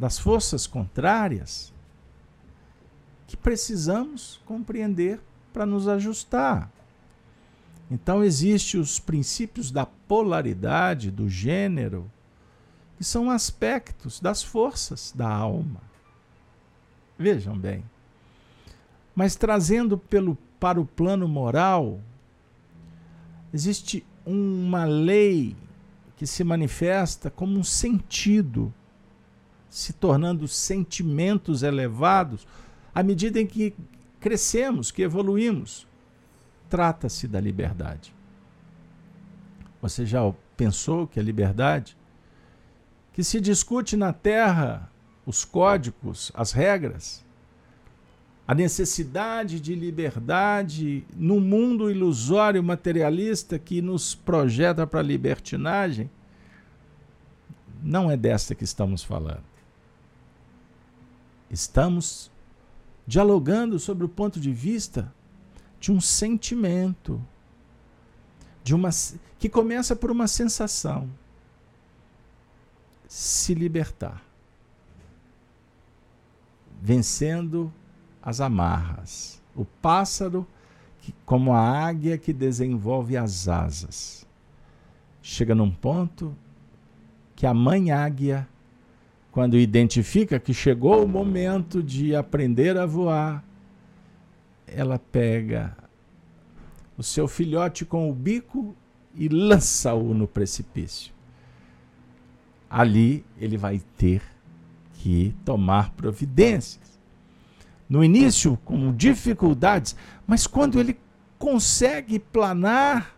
das 0.00 0.18
forças 0.18 0.66
contrárias 0.66 1.74
que 3.26 3.36
precisamos 3.36 4.40
compreender 4.46 5.20
para 5.52 5.66
nos 5.66 5.86
ajustar. 5.86 6.72
Então 7.90 8.24
existem 8.24 8.80
os 8.80 8.98
princípios 8.98 9.70
da 9.70 9.84
polaridade, 9.84 11.10
do 11.10 11.28
gênero, 11.28 12.10
que 12.96 13.04
são 13.04 13.30
aspectos 13.30 14.20
das 14.20 14.42
forças 14.42 15.12
da 15.14 15.28
alma. 15.28 15.82
Vejam 17.18 17.58
bem. 17.58 17.84
Mas 19.14 19.36
trazendo 19.36 19.98
pelo, 19.98 20.38
para 20.58 20.80
o 20.80 20.86
plano 20.86 21.28
moral, 21.28 22.00
existe 23.52 24.02
uma 24.24 24.86
lei 24.86 25.54
que 26.16 26.26
se 26.26 26.42
manifesta 26.42 27.30
como 27.30 27.58
um 27.58 27.64
sentido, 27.64 28.72
se 29.70 29.92
tornando 29.92 30.48
sentimentos 30.48 31.62
elevados 31.62 32.46
à 32.92 33.02
medida 33.02 33.40
em 33.40 33.46
que 33.46 33.72
crescemos, 34.18 34.90
que 34.90 35.02
evoluímos. 35.02 35.86
Trata-se 36.68 37.26
da 37.28 37.40
liberdade. 37.40 38.12
Você 39.80 40.04
já 40.04 40.20
pensou 40.56 41.06
que 41.06 41.18
a 41.18 41.22
liberdade, 41.22 41.96
que 43.12 43.24
se 43.24 43.40
discute 43.40 43.96
na 43.96 44.12
Terra 44.12 44.90
os 45.24 45.44
códigos, 45.44 46.30
as 46.34 46.52
regras, 46.52 47.24
a 48.46 48.54
necessidade 48.54 49.60
de 49.60 49.76
liberdade 49.76 51.04
no 51.14 51.40
mundo 51.40 51.88
ilusório 51.88 52.62
materialista 52.62 53.58
que 53.58 53.80
nos 53.80 54.14
projeta 54.14 54.86
para 54.86 54.98
a 54.98 55.04
libertinagem, 55.04 56.10
não 57.82 58.10
é 58.10 58.16
desta 58.16 58.54
que 58.54 58.64
estamos 58.64 59.04
falando. 59.04 59.49
Estamos 61.50 62.30
dialogando 63.06 63.78
sobre 63.78 64.04
o 64.04 64.08
ponto 64.08 64.38
de 64.38 64.52
vista 64.52 65.12
de 65.80 65.90
um 65.90 66.00
sentimento, 66.00 67.20
de 68.62 68.74
uma 68.74 68.90
que 69.38 69.48
começa 69.48 69.96
por 69.96 70.10
uma 70.10 70.28
sensação, 70.28 71.10
se 73.08 73.52
libertar, 73.52 74.22
vencendo 76.80 77.72
as 78.22 78.40
amarras, 78.40 79.42
o 79.56 79.64
pássaro 79.64 80.46
que, 81.00 81.12
como 81.24 81.52
a 81.52 81.60
águia 81.60 82.16
que 82.16 82.32
desenvolve 82.32 83.16
as 83.16 83.48
asas, 83.48 84.24
chega 85.20 85.54
num 85.54 85.70
ponto 85.70 86.36
que 87.34 87.46
a 87.46 87.54
mãe 87.54 87.90
águia 87.90 88.46
quando 89.30 89.56
identifica 89.56 90.40
que 90.40 90.52
chegou 90.52 91.04
o 91.04 91.08
momento 91.08 91.82
de 91.82 92.14
aprender 92.14 92.76
a 92.76 92.84
voar, 92.84 93.44
ela 94.66 94.98
pega 94.98 95.76
o 96.96 97.02
seu 97.02 97.28
filhote 97.28 97.84
com 97.84 98.10
o 98.10 98.14
bico 98.14 98.74
e 99.14 99.28
lança-o 99.28 100.12
no 100.14 100.26
precipício. 100.26 101.12
Ali 102.68 103.24
ele 103.38 103.56
vai 103.56 103.80
ter 103.96 104.22
que 104.94 105.34
tomar 105.44 105.90
providências. 105.92 106.98
No 107.88 108.04
início, 108.04 108.56
com 108.64 108.94
dificuldades, 108.94 109.96
mas 110.26 110.46
quando 110.46 110.78
ele 110.78 110.96
consegue 111.38 112.18
planar, 112.18 113.16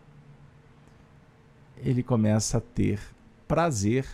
ele 1.76 2.02
começa 2.02 2.58
a 2.58 2.60
ter 2.60 3.00
prazer 3.46 4.06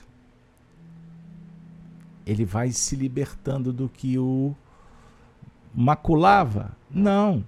ele 2.29 2.45
vai 2.45 2.71
se 2.71 2.95
libertando 2.95 3.73
do 3.73 3.89
que 3.89 4.19
o 4.19 4.55
maculava? 5.75 6.77
Não. 6.91 7.43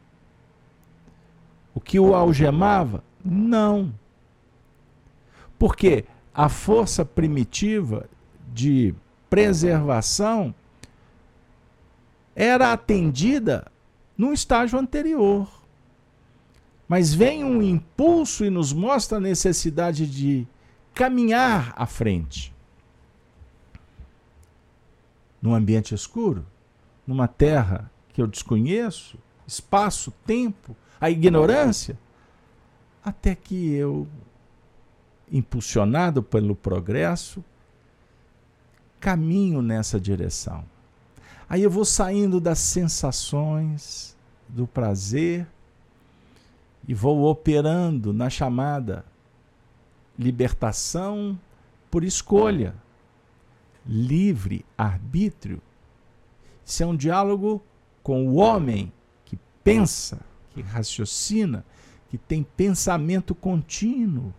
O 1.75 1.81
que 1.81 2.01
o 2.01 2.15
algemava? 2.15 3.05
Não. 3.23 3.93
Porque 5.59 6.07
a 6.35 6.49
força 6.49 7.05
primitiva 7.05 8.09
de 8.55 8.95
preservação 9.29 10.55
era 12.35 12.73
atendida 12.73 13.71
num 14.17 14.33
estágio 14.33 14.79
anterior. 14.79 15.47
Mas 16.89 17.13
vem 17.13 17.45
um 17.45 17.61
impulso 17.61 18.47
e 18.47 18.51
nos 18.51 18.73
mostra 18.73 19.19
a 19.19 19.21
necessidade 19.21 20.07
de 20.07 20.49
caminhar 20.95 21.75
à 21.77 21.85
frente 21.85 22.51
num 25.41 25.55
ambiente 25.55 25.95
escuro, 25.95 26.47
numa 27.07 27.27
terra 27.27 27.91
que 28.13 28.21
eu 28.21 28.27
desconheço, 28.27 29.19
espaço, 29.47 30.13
tempo, 30.27 30.77
a 31.01 31.11
ignorância, 31.11 31.99
até 33.05 33.35
que 33.35 33.73
eu, 33.73 34.07
impulsionado 35.31 36.23
pelo 36.23 36.55
progresso, 36.55 37.43
caminho 38.99 39.63
nessa 39.63 39.99
direção. 39.99 40.65
Aí 41.49 41.63
eu 41.63 41.71
vou 41.71 41.85
saindo 41.85 42.41
das 42.41 42.59
sensações, 42.59 44.17
do 44.49 44.67
prazer, 44.67 45.47
e 46.87 46.95
vou 46.95 47.25
operando 47.25 48.13
na 48.13 48.29
chamada 48.29 49.05
libertação 50.19 51.39
por 51.91 52.05
escolha 52.05 52.75
livre 53.91 54.65
arbítrio. 54.79 55.61
Isso 56.65 56.85
é 56.85 56.87
um 56.87 56.95
diálogo 56.95 57.61
com 58.05 58.29
o 58.29 58.37
homem 58.37 58.93
que 59.25 59.37
pensa, 59.65 60.21
que 60.51 60.63
raciocina, 60.63 61.67
que 62.09 62.17
tem 62.17 62.45
pensamento 62.45 63.35
contínuo 63.35 64.33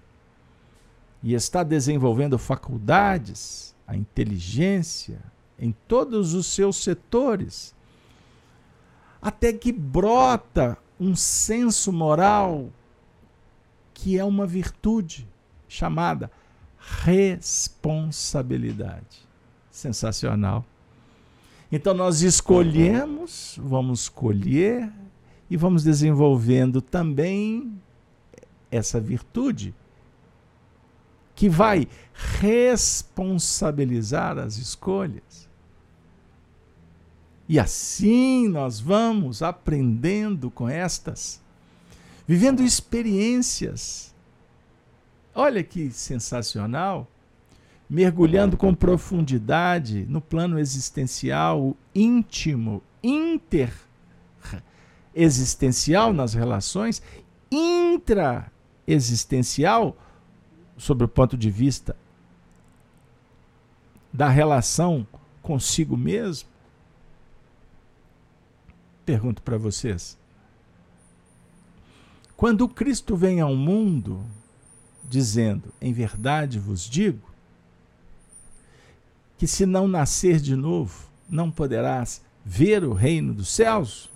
e 1.22 1.34
está 1.34 1.64
desenvolvendo 1.64 2.40
faculdades, 2.40 3.76
a 3.86 3.98
inteligência 3.98 5.20
em 5.60 5.76
todos 5.86 6.34
os 6.34 6.48
seus 6.48 6.78
setores, 6.78 7.76
até 9.22 9.52
que 9.52 9.74
brota 9.74 10.78
um 10.98 11.14
senso 11.14 11.92
moral 11.92 12.70
que 13.94 14.18
é 14.18 14.24
uma 14.24 14.48
virtude 14.48 15.28
chamada 15.68 16.32
responsabilidade 16.80 19.30
sensacional. 19.82 20.64
Então 21.72 21.94
nós 21.94 22.22
escolhemos, 22.22 23.58
vamos 23.62 24.02
escolher 24.04 24.90
e 25.50 25.58
vamos 25.58 25.84
desenvolvendo 25.84 26.82
também 26.82 27.74
essa 28.70 29.00
virtude 29.00 29.74
que 31.36 31.48
vai 31.50 31.88
responsabilizar 32.14 34.38
as 34.38 34.58
escolhas. 34.58 35.50
E 37.50 37.58
assim 37.60 38.48
nós 38.48 38.80
vamos 38.80 39.42
aprendendo 39.42 40.52
com 40.52 40.70
estas, 40.70 41.42
vivendo 42.28 42.62
experiências. 42.62 44.14
Olha 45.34 45.64
que 45.64 45.90
sensacional! 45.92 47.11
Mergulhando 47.92 48.56
com 48.56 48.74
profundidade 48.74 50.06
no 50.08 50.22
plano 50.22 50.58
existencial, 50.58 51.76
íntimo, 51.94 52.82
inter 53.04 53.74
existencial 55.14 56.14
nas 56.14 56.34
relações, 56.34 57.04
intra-existencial, 57.52 59.98
sob 60.78 61.04
o 61.04 61.08
ponto 61.08 61.38
de 61.38 61.52
vista 61.52 61.98
da 64.14 64.30
relação 64.30 65.06
consigo 65.42 65.98
mesmo? 65.98 66.48
Pergunto 69.06 69.42
para 69.42 69.58
vocês. 69.58 70.18
Quando 72.38 72.70
Cristo 72.70 73.18
vem 73.18 73.42
ao 73.42 73.54
mundo, 73.54 74.24
dizendo: 75.04 75.74
Em 75.82 75.92
verdade 75.92 76.58
vos 76.58 76.90
digo, 76.90 77.31
que 79.42 79.48
se 79.48 79.66
não 79.66 79.88
nascer 79.88 80.40
de 80.40 80.56
novo, 80.56 81.10
não 81.28 81.50
poderás 81.50 82.22
ver 82.46 82.84
o 82.84 82.94
reino 82.94 83.34
dos 83.34 83.50
céus. 83.50 84.08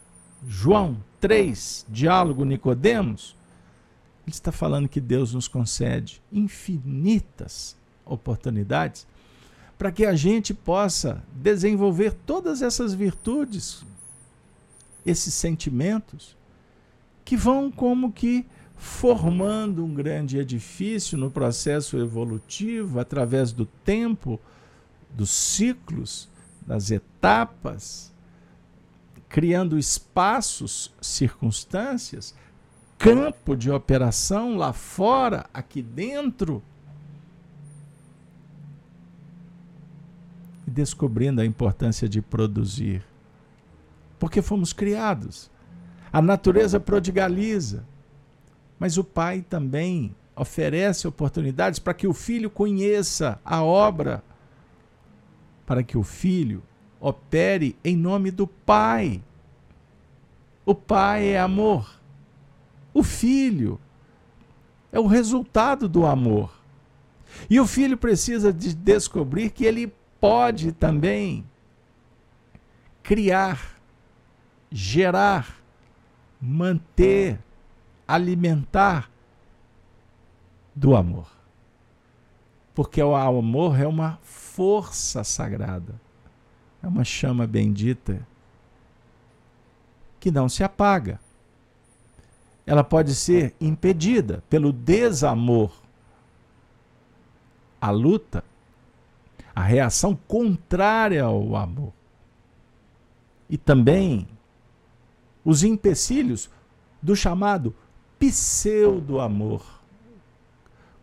João 0.47 1.03
3, 1.19 1.83
diálogo 1.89 2.45
Nicodemos. 2.45 3.35
Ele 4.23 4.35
está 4.35 4.51
falando 4.51 4.87
que 4.87 5.01
Deus 5.01 5.33
nos 5.33 5.47
concede 5.47 6.21
infinitas 6.31 7.75
oportunidades 8.05 9.07
para 9.79 9.91
que 9.91 10.05
a 10.05 10.15
gente 10.15 10.53
possa 10.53 11.23
desenvolver 11.33 12.13
todas 12.23 12.61
essas 12.61 12.93
virtudes, 12.93 13.83
esses 15.03 15.33
sentimentos, 15.33 16.37
que 17.23 17.35
vão 17.35 17.71
como 17.71 18.11
que 18.11 18.45
formando 18.77 19.83
um 19.83 19.91
grande 19.95 20.37
edifício 20.37 21.17
no 21.17 21.31
processo 21.31 21.97
evolutivo, 21.97 22.99
através 22.99 23.51
do 23.51 23.65
tempo, 23.65 24.39
dos 25.15 25.29
ciclos, 25.29 26.27
das 26.65 26.91
etapas, 26.91 28.13
criando 29.29 29.77
espaços, 29.77 30.93
circunstâncias, 31.01 32.35
campo 32.97 33.55
de 33.55 33.71
operação 33.71 34.55
lá 34.55 34.73
fora, 34.73 35.45
aqui 35.53 35.81
dentro 35.81 36.61
e 40.67 40.71
descobrindo 40.71 41.41
a 41.41 41.45
importância 41.45 42.09
de 42.09 42.21
produzir. 42.21 43.03
Porque 44.19 44.41
fomos 44.41 44.73
criados. 44.73 45.51
A 46.11 46.21
natureza 46.21 46.79
prodigaliza, 46.79 47.85
mas 48.79 48.97
o 48.97 49.03
Pai 49.03 49.41
também 49.41 50.15
oferece 50.35 51.07
oportunidades 51.07 51.79
para 51.79 51.93
que 51.93 52.07
o 52.07 52.13
filho 52.13 52.49
conheça 52.49 53.39
a 53.43 53.63
obra, 53.63 54.23
para 55.65 55.83
que 55.83 55.97
o 55.97 56.03
filho 56.03 56.63
opere 56.99 57.75
em 57.83 57.95
nome 57.95 58.31
do 58.31 58.47
Pai. 58.47 59.21
O 60.65 60.73
Pai 60.73 61.29
é 61.29 61.39
amor. 61.39 61.99
O 62.93 63.03
filho 63.03 63.79
é 64.91 64.99
o 64.99 65.07
resultado 65.07 65.89
do 65.89 66.05
amor. 66.05 66.51
E 67.49 67.59
o 67.59 67.67
filho 67.67 67.97
precisa 67.97 68.53
de 68.53 68.73
descobrir 68.73 69.49
que 69.49 69.65
ele 69.65 69.93
pode 70.19 70.71
também 70.71 71.45
criar, 73.03 73.77
gerar, 74.71 75.57
manter, 76.41 77.39
alimentar 78.07 79.11
do 80.73 80.95
amor. 80.95 81.34
Porque 82.75 83.01
o 83.01 83.15
amor 83.15 83.79
é 83.79 83.87
uma 83.87 84.19
força 84.21 85.23
sagrada, 85.23 85.99
é 86.83 86.87
uma 86.87 87.03
chama 87.03 87.47
bendita 87.47 88.27
que 90.19 90.29
não 90.29 90.47
se 90.47 90.63
apaga. 90.63 91.19
Ela 92.67 92.83
pode 92.83 93.15
ser 93.15 93.55
impedida 93.59 94.43
pelo 94.49 94.71
desamor. 94.71 95.71
A 97.81 97.89
luta 97.89 98.43
a 99.55 99.63
reação 99.63 100.17
contrária 100.27 101.23
ao 101.23 101.55
amor. 101.55 101.93
E 103.49 103.57
também 103.57 104.27
os 105.45 105.63
empecilhos 105.63 106.49
do 107.01 107.15
chamado 107.15 107.73
pseudo-amor. 108.19 109.63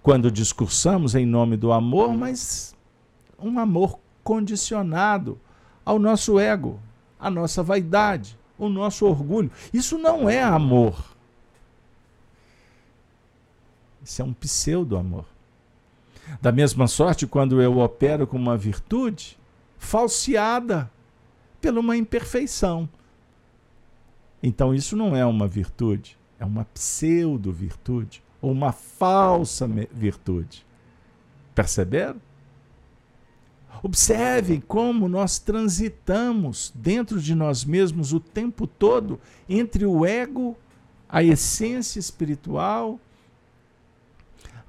Quando 0.03 0.31
discursamos 0.31 1.15
em 1.15 1.25
nome 1.25 1.57
do 1.57 1.73
amor, 1.73 2.13
mas 2.13 2.75
um 3.39 3.59
amor 3.59 3.99
condicionado 4.25 5.39
ao 5.85 5.99
nosso 5.99 6.39
ego, 6.39 6.81
à 7.19 7.31
nossa 7.31 7.63
vaidade, 7.63 8.37
o 8.59 8.69
nosso 8.69 9.07
orgulho. 9.07 9.51
Isso 9.73 9.99
não 9.99 10.29
é 10.29 10.43
amor. 10.43 11.13
Isso 14.03 14.21
é 14.21 14.25
um 14.25 14.33
pseudo-amor. 14.33 15.25
Da 16.41 16.51
mesma 16.51 16.89
sorte, 16.89 17.27
quando 17.27 17.63
eu 17.63 17.79
opero 17.79 18.27
com 18.27 18.37
uma 18.37 18.57
virtude 18.57 19.39
falseada 19.79 20.91
pela 21.61 21.81
uma 21.81 21.97
imperfeição. 21.97 22.89
Então, 24.43 24.75
isso 24.75 24.97
não 24.97 25.15
é 25.15 25.25
uma 25.25 25.47
virtude, 25.47 26.19
é 26.39 26.45
uma 26.45 26.65
pseudo-virtude 26.67 28.23
ou 28.43 28.53
uma 28.53 28.73
falsa 28.73 29.67
virtude. 29.91 30.67
Perceberam? 31.55 32.21
Observe 33.83 34.61
como 34.69 35.09
nós 35.09 35.39
transitamos 35.39 36.71
dentro 36.75 37.19
de 37.21 37.35
nós 37.35 37.65
mesmos 37.65 38.13
o 38.13 38.21
tempo 38.21 38.67
todo 38.67 39.19
entre 39.49 39.87
o 39.87 40.05
ego, 40.05 40.57
a 41.09 41.23
essência 41.23 41.99
espiritual 41.99 43.01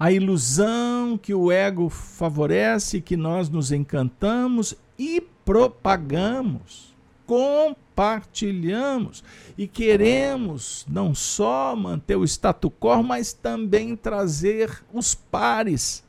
a 0.03 0.11
ilusão 0.11 1.17
que 1.17 1.33
o 1.33 1.51
ego 1.51 1.87
favorece, 1.89 2.99
que 2.99 3.15
nós 3.15 3.49
nos 3.49 3.71
encantamos 3.71 4.75
e 4.97 5.21
propagamos, 5.45 6.92
compartilhamos 7.25 9.23
e 9.57 9.67
queremos 9.67 10.85
não 10.89 11.15
só 11.15 11.75
manter 11.75 12.15
o 12.15 12.23
status 12.23 12.71
quo, 12.79 13.03
mas 13.03 13.33
também 13.33 13.95
trazer 13.95 14.83
os 14.93 15.15
pares 15.15 16.03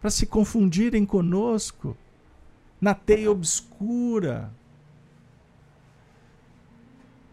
para 0.00 0.10
se 0.10 0.26
confundirem 0.26 1.06
conosco 1.06 1.96
na 2.80 2.92
teia 2.92 3.30
obscura 3.30 4.52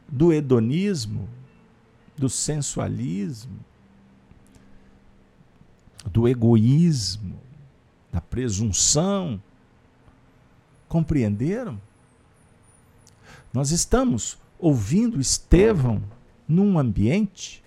do 0.08 0.32
hedonismo, 0.32 1.27
do 2.15 2.29
sensualismo, 2.29 3.60
do 6.05 6.27
egoísmo, 6.27 7.39
da 8.12 8.21
presunção. 8.21 9.41
Compreenderam? 10.89 11.80
Nós 13.54 13.71
estamos 13.71 14.38
ouvindo 14.60 15.21
Estevão 15.21 16.04
num 16.47 16.78
ambiente 16.78 17.63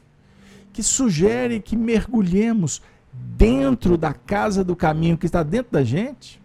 que 0.73 0.83
sugere 0.83 1.61
que 1.61 1.77
mergulhemos 1.77 2.83
dentro 3.13 3.97
da 3.97 4.13
casa 4.13 4.65
do 4.65 4.75
caminho 4.75 5.17
que 5.17 5.27
está 5.27 5.43
dentro 5.43 5.73
da 5.73 5.85
gente, 5.85 6.43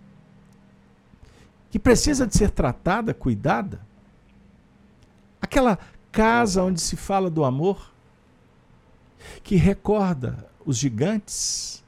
que 1.72 1.80
precisa 1.80 2.28
de 2.28 2.38
ser 2.38 2.52
tratada, 2.52 3.14
cuidada. 3.14 3.82
Aquela 5.42 5.80
casa 6.12 6.64
onde 6.64 6.80
se 6.82 6.96
fala 6.96 7.30
do 7.30 7.44
amor, 7.44 7.92
que 9.44 9.56
recorda 9.56 10.48
os 10.66 10.78
gigantes, 10.78 11.84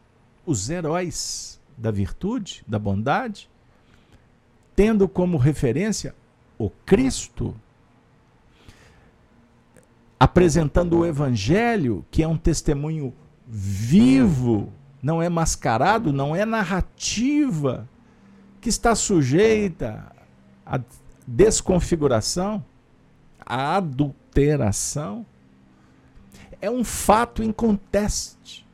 os 0.45 0.69
heróis 0.69 1.59
da 1.77 1.91
virtude, 1.91 2.63
da 2.67 2.79
bondade, 2.79 3.49
tendo 4.79 5.09
como 5.09 5.35
referência 5.35 6.15
o 6.57 6.69
Cristo, 6.69 7.53
apresentando 10.17 10.99
o 10.99 11.05
Evangelho, 11.05 12.05
que 12.09 12.23
é 12.23 12.27
um 12.29 12.37
testemunho 12.37 13.13
vivo, 13.45 14.71
não 15.03 15.21
é 15.21 15.27
mascarado, 15.27 16.13
não 16.13 16.33
é 16.33 16.45
narrativa, 16.45 17.89
que 18.61 18.69
está 18.69 18.95
sujeita 18.95 20.15
à 20.65 20.79
desconfiguração, 21.27 22.63
à 23.45 23.75
adulteração 23.75 25.25
é 26.61 26.71
um 26.71 26.85
fato 26.85 27.43
inconteste. 27.43 28.65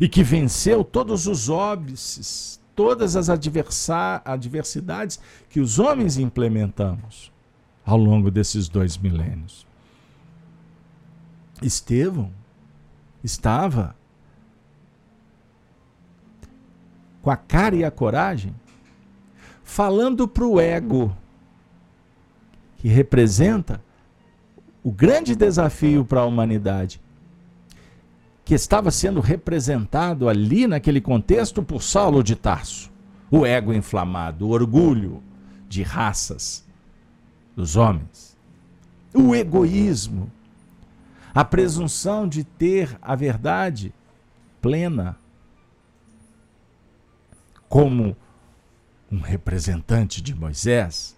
E 0.00 0.08
que 0.08 0.22
venceu 0.22 0.84
todos 0.84 1.26
os 1.26 1.48
óbices, 1.48 2.60
todas 2.78 3.16
as 3.16 3.28
adversidades 3.28 5.18
que 5.50 5.58
os 5.58 5.80
homens 5.80 6.16
implementamos 6.16 7.32
ao 7.84 7.98
longo 7.98 8.30
desses 8.30 8.68
dois 8.68 8.96
milênios. 8.96 9.66
Estevão 11.60 12.30
estava 13.24 13.96
com 17.20 17.32
a 17.32 17.36
cara 17.36 17.74
e 17.74 17.84
a 17.84 17.90
coragem 17.90 18.54
falando 19.64 20.28
para 20.28 20.46
o 20.46 20.60
ego, 20.60 21.12
que 22.76 22.86
representa 22.86 23.82
o 24.84 24.92
grande 24.92 25.34
desafio 25.34 26.04
para 26.04 26.20
a 26.20 26.26
humanidade, 26.26 27.00
que 28.48 28.54
estava 28.54 28.90
sendo 28.90 29.20
representado 29.20 30.26
ali 30.26 30.66
naquele 30.66 31.02
contexto 31.02 31.62
por 31.62 31.82
Saulo 31.82 32.24
de 32.24 32.34
Tarso. 32.34 32.90
O 33.30 33.44
ego 33.44 33.74
inflamado, 33.74 34.46
o 34.46 34.50
orgulho 34.52 35.22
de 35.68 35.82
raças 35.82 36.64
dos 37.54 37.76
homens, 37.76 38.38
o 39.12 39.34
egoísmo, 39.34 40.32
a 41.34 41.44
presunção 41.44 42.26
de 42.26 42.42
ter 42.42 42.96
a 43.02 43.14
verdade 43.14 43.92
plena 44.62 45.18
como 47.68 48.16
um 49.12 49.20
representante 49.20 50.22
de 50.22 50.34
Moisés, 50.34 51.14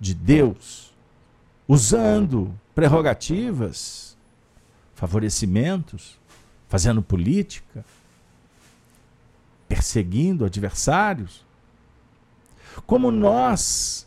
de 0.00 0.12
Deus, 0.12 0.92
usando 1.68 2.52
prerrogativas, 2.74 4.18
favorecimentos, 4.92 6.20
fazendo 6.72 7.02
política, 7.02 7.84
perseguindo 9.68 10.46
adversários. 10.46 11.44
Como 12.86 13.10
nós 13.10 14.06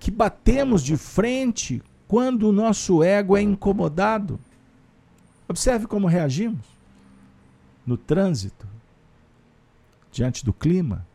que 0.00 0.10
batemos 0.10 0.82
de 0.82 0.96
frente 0.96 1.80
quando 2.08 2.48
o 2.48 2.52
nosso 2.52 3.00
ego 3.00 3.36
é 3.36 3.42
incomodado. 3.42 4.40
Observe 5.48 5.86
como 5.86 6.08
reagimos 6.08 6.66
no 7.86 7.96
trânsito, 7.96 8.66
diante 10.10 10.44
do 10.44 10.52
clima, 10.52 11.06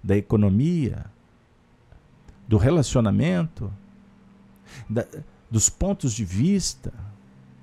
da 0.00 0.16
economia, 0.16 1.06
do 2.46 2.56
relacionamento, 2.56 3.68
da, 4.88 5.04
dos 5.50 5.68
pontos 5.68 6.12
de 6.12 6.24
vista, 6.24 6.94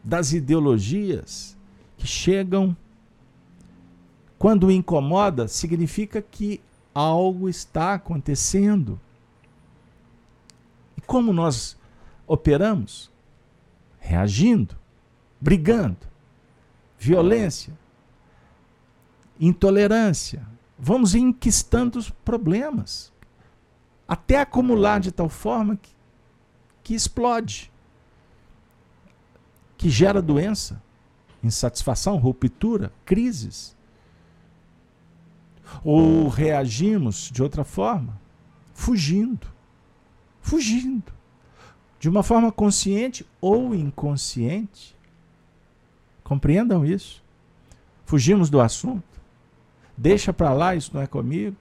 das 0.03 0.33
ideologias 0.33 1.56
que 1.97 2.07
chegam. 2.07 2.75
Quando 4.37 4.71
incomoda, 4.71 5.47
significa 5.47 6.21
que 6.21 6.61
algo 6.93 7.49
está 7.49 7.93
acontecendo. 7.95 8.99
E 10.95 11.01
como 11.01 11.33
nós 11.33 11.77
operamos? 12.25 13.11
Reagindo, 13.99 14.77
brigando, 15.41 16.07
violência, 16.97 17.73
intolerância. 19.39 20.47
Vamos 20.79 21.15
enquistando 21.15 21.97
os 21.97 22.09
problemas 22.09 23.11
até 24.07 24.39
acumular 24.39 24.99
de 24.99 25.11
tal 25.11 25.27
forma 25.27 25.75
que, 25.75 25.89
que 26.81 26.95
explode, 26.95 27.71
que 29.75 29.89
gera 29.89 30.21
doença, 30.21 30.81
insatisfação, 31.43 32.17
ruptura, 32.17 32.91
crises. 33.05 33.75
Ou 35.83 36.27
reagimos 36.27 37.29
de 37.31 37.43
outra 37.43 37.63
forma, 37.63 38.19
fugindo, 38.73 39.47
fugindo, 40.41 41.11
de 41.99 42.07
uma 42.07 42.23
forma 42.23 42.51
consciente 42.51 43.25
ou 43.41 43.75
inconsciente. 43.75 44.95
Compreendam 46.23 46.85
isso. 46.85 47.23
Fugimos 48.05 48.49
do 48.49 48.61
assunto. 48.61 49.03
Deixa 49.95 50.31
para 50.31 50.53
lá, 50.53 50.75
isso 50.75 50.91
não 50.93 51.01
é 51.01 51.07
comigo. 51.07 51.57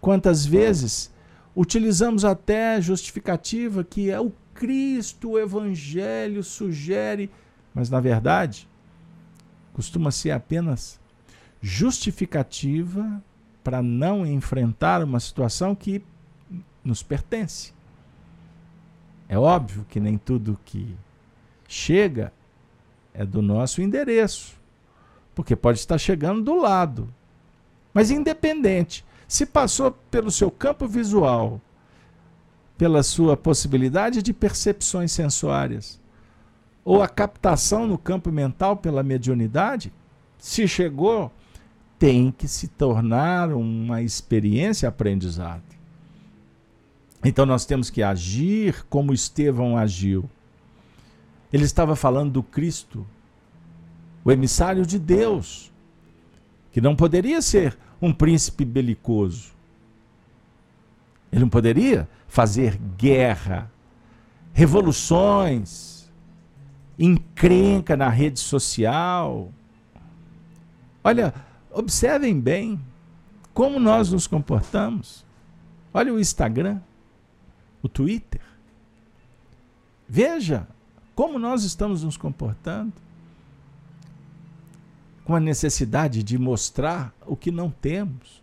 Quantas 0.00 0.44
vezes 0.44 1.12
Utilizamos 1.54 2.24
até 2.24 2.80
justificativa 2.80 3.84
que 3.84 4.10
é 4.10 4.18
o 4.18 4.32
Cristo, 4.54 5.32
o 5.32 5.38
Evangelho 5.38 6.42
sugere, 6.42 7.30
mas 7.74 7.90
na 7.90 8.00
verdade 8.00 8.68
costuma 9.72 10.10
ser 10.10 10.32
apenas 10.32 11.00
justificativa 11.60 13.22
para 13.62 13.80
não 13.80 14.26
enfrentar 14.26 15.02
uma 15.02 15.20
situação 15.20 15.74
que 15.74 16.04
nos 16.84 17.02
pertence. 17.02 17.72
É 19.28 19.38
óbvio 19.38 19.86
que 19.88 20.00
nem 20.00 20.18
tudo 20.18 20.58
que 20.64 20.94
chega 21.68 22.32
é 23.14 23.24
do 23.24 23.40
nosso 23.40 23.80
endereço, 23.80 24.60
porque 25.34 25.54
pode 25.54 25.78
estar 25.78 25.96
chegando 25.96 26.42
do 26.42 26.60
lado. 26.60 27.08
Mas 27.94 28.10
independente, 28.10 29.04
se 29.28 29.46
passou 29.46 29.92
pelo 30.10 30.30
seu 30.30 30.50
campo 30.50 30.86
visual, 30.86 31.60
pela 32.76 33.02
sua 33.02 33.36
possibilidade 33.36 34.22
de 34.22 34.32
percepções 34.32 35.12
sensuárias, 35.12 36.00
ou 36.84 37.02
a 37.02 37.08
captação 37.08 37.86
no 37.86 37.96
campo 37.96 38.32
mental 38.32 38.76
pela 38.76 39.02
mediunidade, 39.02 39.92
se 40.38 40.66
chegou, 40.66 41.30
tem 41.98 42.32
que 42.32 42.48
se 42.48 42.66
tornar 42.66 43.52
uma 43.52 44.02
experiência 44.02 44.88
aprendizado. 44.88 45.62
Então 47.24 47.46
nós 47.46 47.64
temos 47.64 47.88
que 47.88 48.02
agir 48.02 48.84
como 48.90 49.14
Estevão 49.14 49.76
agiu. 49.76 50.28
Ele 51.52 51.64
estava 51.64 51.94
falando 51.94 52.32
do 52.32 52.42
Cristo, 52.42 53.06
o 54.24 54.32
emissário 54.32 54.84
de 54.84 54.98
Deus, 54.98 55.72
que 56.72 56.80
não 56.80 56.96
poderia 56.96 57.40
ser 57.40 57.78
um 58.00 58.12
príncipe 58.12 58.64
belicoso. 58.64 59.52
Ele 61.30 61.42
não 61.42 61.48
poderia 61.48 62.08
fazer 62.26 62.76
guerra, 62.96 63.70
revoluções, 64.52 65.91
encrenca 66.98 67.96
na 67.96 68.08
rede 68.08 68.38
social. 68.40 69.50
Olha, 71.02 71.34
observem 71.70 72.38
bem 72.38 72.80
como 73.52 73.78
nós 73.78 74.12
nos 74.12 74.26
comportamos. 74.26 75.24
Olha 75.92 76.12
o 76.12 76.20
Instagram, 76.20 76.80
o 77.82 77.88
Twitter. 77.88 78.40
Veja 80.08 80.66
como 81.14 81.38
nós 81.38 81.64
estamos 81.64 82.02
nos 82.02 82.16
comportando 82.16 82.92
com 85.24 85.34
a 85.34 85.40
necessidade 85.40 86.22
de 86.22 86.38
mostrar 86.38 87.14
o 87.26 87.36
que 87.36 87.50
não 87.50 87.70
temos. 87.70 88.42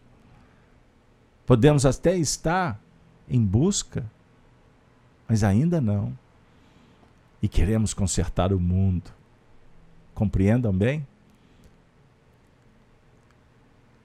Podemos 1.45 1.85
até 1.85 2.15
estar 2.17 2.79
em 3.27 3.43
busca, 3.43 4.05
mas 5.27 5.43
ainda 5.43 5.81
não. 5.81 6.17
E 7.41 7.47
queremos 7.47 7.93
consertar 7.93 8.51
o 8.51 8.59
mundo. 8.59 9.11
Compreendam 10.13 10.73
bem? 10.73 11.07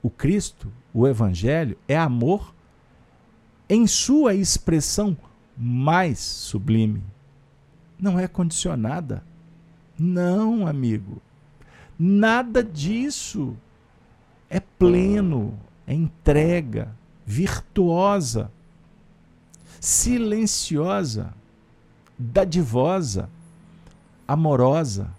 O 0.01 0.09
Cristo, 0.09 0.71
o 0.93 1.07
Evangelho, 1.07 1.77
é 1.87 1.97
amor 1.97 2.53
em 3.67 3.87
sua 3.87 4.33
expressão 4.33 5.17
mais 5.57 6.19
sublime. 6.19 7.03
Não 7.99 8.19
é 8.19 8.27
condicionada. 8.27 9.23
Não, 9.97 10.67
amigo. 10.67 11.21
Nada 11.97 12.63
disso. 12.63 13.55
É 14.49 14.59
pleno, 14.59 15.57
é 15.87 15.93
entrega, 15.93 16.95
virtuosa, 17.25 18.51
silenciosa, 19.79 21.33
dadivosa, 22.17 23.29
amorosa, 24.27 25.09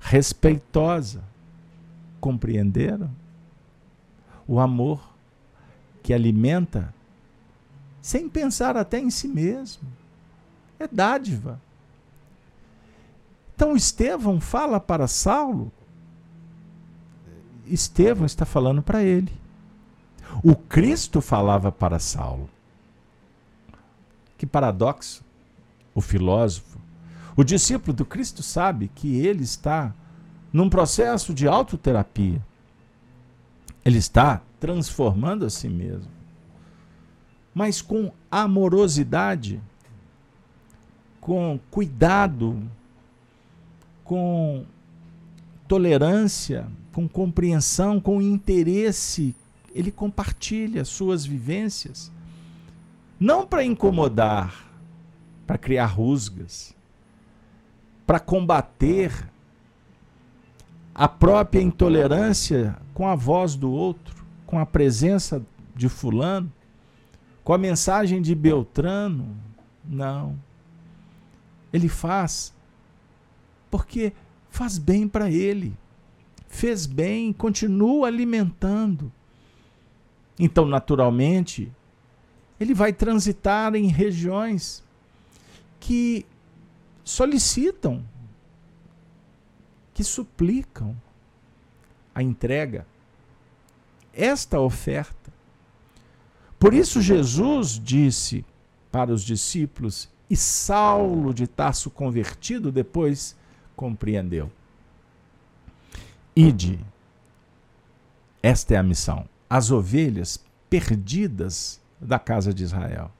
respeitosa. 0.00 1.22
Compreenderam? 2.20 3.10
O 4.46 4.60
amor 4.60 5.00
que 6.02 6.12
alimenta 6.12 6.94
sem 8.00 8.28
pensar 8.28 8.76
até 8.76 8.98
em 8.98 9.10
si 9.10 9.28
mesmo. 9.28 9.86
É 10.78 10.86
dádiva. 10.86 11.60
Então 13.54 13.76
Estevão 13.76 14.40
fala 14.40 14.80
para 14.80 15.06
Saulo 15.06 15.72
Estevão 17.66 18.26
está 18.26 18.44
falando 18.44 18.82
para 18.82 19.02
ele. 19.02 19.32
O 20.42 20.54
Cristo 20.54 21.20
falava 21.20 21.70
para 21.70 21.98
Saulo. 21.98 22.48
Que 24.36 24.46
paradoxo. 24.46 25.24
O 25.94 26.00
filósofo, 26.00 26.78
o 27.36 27.44
discípulo 27.44 27.92
do 27.92 28.04
Cristo 28.04 28.42
sabe 28.42 28.90
que 28.94 29.16
ele 29.16 29.42
está 29.42 29.94
num 30.52 30.68
processo 30.68 31.32
de 31.32 31.48
autoterapia. 31.48 32.40
Ele 33.84 33.98
está 33.98 34.42
transformando 34.60 35.44
a 35.44 35.50
si 35.50 35.68
mesmo. 35.68 36.10
Mas 37.54 37.82
com 37.82 38.12
amorosidade, 38.30 39.60
com 41.20 41.58
cuidado, 41.70 42.62
com 44.04 44.64
tolerância, 45.66 46.66
com 46.92 47.08
compreensão, 47.08 48.00
com 48.00 48.20
interesse. 48.20 49.34
Ele 49.74 49.90
compartilha 49.90 50.84
suas 50.84 51.24
vivências, 51.24 52.12
não 53.18 53.46
para 53.46 53.64
incomodar, 53.64 54.71
para 55.46 55.58
criar 55.58 55.86
rusgas, 55.86 56.74
para 58.06 58.20
combater 58.20 59.28
a 60.94 61.08
própria 61.08 61.60
intolerância 61.60 62.76
com 62.92 63.08
a 63.08 63.14
voz 63.14 63.54
do 63.54 63.70
outro, 63.70 64.24
com 64.46 64.58
a 64.58 64.66
presença 64.66 65.42
de 65.74 65.88
Fulano, 65.88 66.52
com 67.42 67.52
a 67.52 67.58
mensagem 67.58 68.20
de 68.20 68.34
Beltrano. 68.34 69.36
Não. 69.84 70.38
Ele 71.72 71.88
faz 71.88 72.54
porque 73.70 74.12
faz 74.50 74.76
bem 74.76 75.08
para 75.08 75.30
ele. 75.30 75.74
Fez 76.46 76.84
bem, 76.84 77.32
continua 77.32 78.06
alimentando. 78.06 79.10
Então, 80.38 80.66
naturalmente, 80.66 81.72
ele 82.60 82.74
vai 82.74 82.92
transitar 82.92 83.74
em 83.74 83.86
regiões 83.86 84.84
que 85.82 86.24
solicitam, 87.02 88.04
que 89.92 90.04
suplicam 90.04 90.96
a 92.14 92.22
entrega, 92.22 92.86
esta 94.14 94.60
oferta. 94.60 95.32
Por 96.56 96.72
isso, 96.72 97.02
Jesus 97.02 97.80
disse 97.80 98.44
para 98.92 99.12
os 99.12 99.24
discípulos, 99.24 100.08
e 100.30 100.36
Saulo 100.36 101.34
de 101.34 101.48
Tarso 101.48 101.90
convertido 101.90 102.70
depois 102.70 103.36
compreendeu. 103.74 104.52
Ide, 106.34 106.78
esta 108.40 108.74
é 108.74 108.76
a 108.76 108.84
missão, 108.84 109.28
as 109.50 109.72
ovelhas 109.72 110.42
perdidas 110.70 111.80
da 112.00 112.20
casa 112.20 112.54
de 112.54 112.62
Israel. 112.62 113.10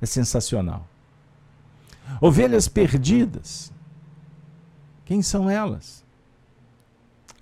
É 0.00 0.06
sensacional. 0.06 0.89
Ovelhas 2.20 2.68
perdidas. 2.68 3.72
Quem 5.04 5.22
são 5.22 5.50
elas? 5.50 6.04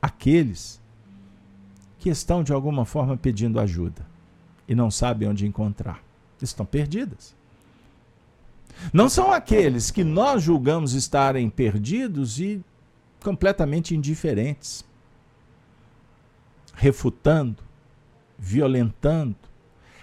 Aqueles 0.00 0.80
que 1.98 2.08
estão 2.08 2.42
de 2.42 2.52
alguma 2.52 2.84
forma 2.84 3.16
pedindo 3.16 3.60
ajuda 3.60 4.06
e 4.66 4.74
não 4.74 4.90
sabem 4.90 5.28
onde 5.28 5.46
encontrar. 5.46 6.02
Estão 6.40 6.64
perdidas. 6.64 7.34
Não 8.92 9.08
são 9.08 9.32
aqueles 9.32 9.90
que 9.90 10.04
nós 10.04 10.42
julgamos 10.42 10.92
estarem 10.92 11.50
perdidos 11.50 12.38
e 12.38 12.64
completamente 13.20 13.94
indiferentes, 13.94 14.84
refutando, 16.74 17.62
violentando, 18.38 19.36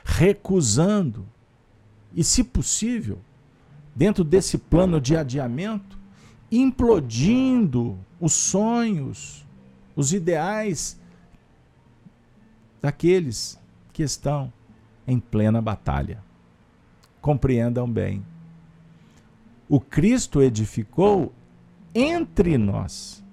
recusando 0.04 1.26
e, 2.14 2.24
se 2.24 2.44
possível, 2.44 3.20
dentro 3.96 4.24
desse 4.24 4.58
plano 4.58 5.00
de 5.00 5.16
adiamento, 5.16 5.98
implodindo 6.52 7.98
os 8.20 8.34
sonhos, 8.34 9.46
os 9.96 10.14
ideais 10.14 11.00
daqueles 12.82 13.58
que 13.94 14.04
estão 14.04 14.52
em 15.08 15.20
plena 15.20 15.62
batalha. 15.62 16.22
Compreendam 17.22 17.90
bem. 17.90 18.24
O 19.68 19.80
Cristo 19.80 20.44
edificou 20.44 21.34
entre 21.94 22.58
nós. 22.58 23.24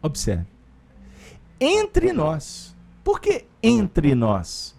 Observe. 0.00 0.46
Entre 1.58 2.12
nós. 2.12 2.76
Por 3.02 3.20
que 3.20 3.46
entre 3.62 4.14
nós? 4.14 4.76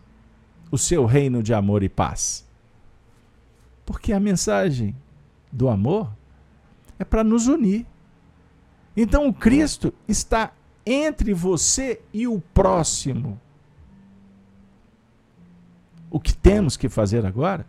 O 0.71 0.77
seu 0.77 1.05
reino 1.05 1.43
de 1.43 1.53
amor 1.53 1.83
e 1.83 1.89
paz. 1.89 2.48
Porque 3.89 4.13
a 4.13 4.19
mensagem 4.19 4.95
do 5.51 5.67
amor 5.67 6.15
é 6.99 7.03
para 7.03 7.23
nos 7.23 7.47
unir. 7.47 7.87
Então 8.95 9.27
o 9.27 9.33
Cristo 9.33 9.91
está 10.07 10.53
entre 10.85 11.33
você 11.33 11.99
e 12.13 12.27
o 12.27 12.39
próximo. 12.39 13.41
O 16.07 16.19
que 16.19 16.37
temos 16.37 16.77
que 16.77 16.87
fazer 16.87 17.25
agora 17.25 17.65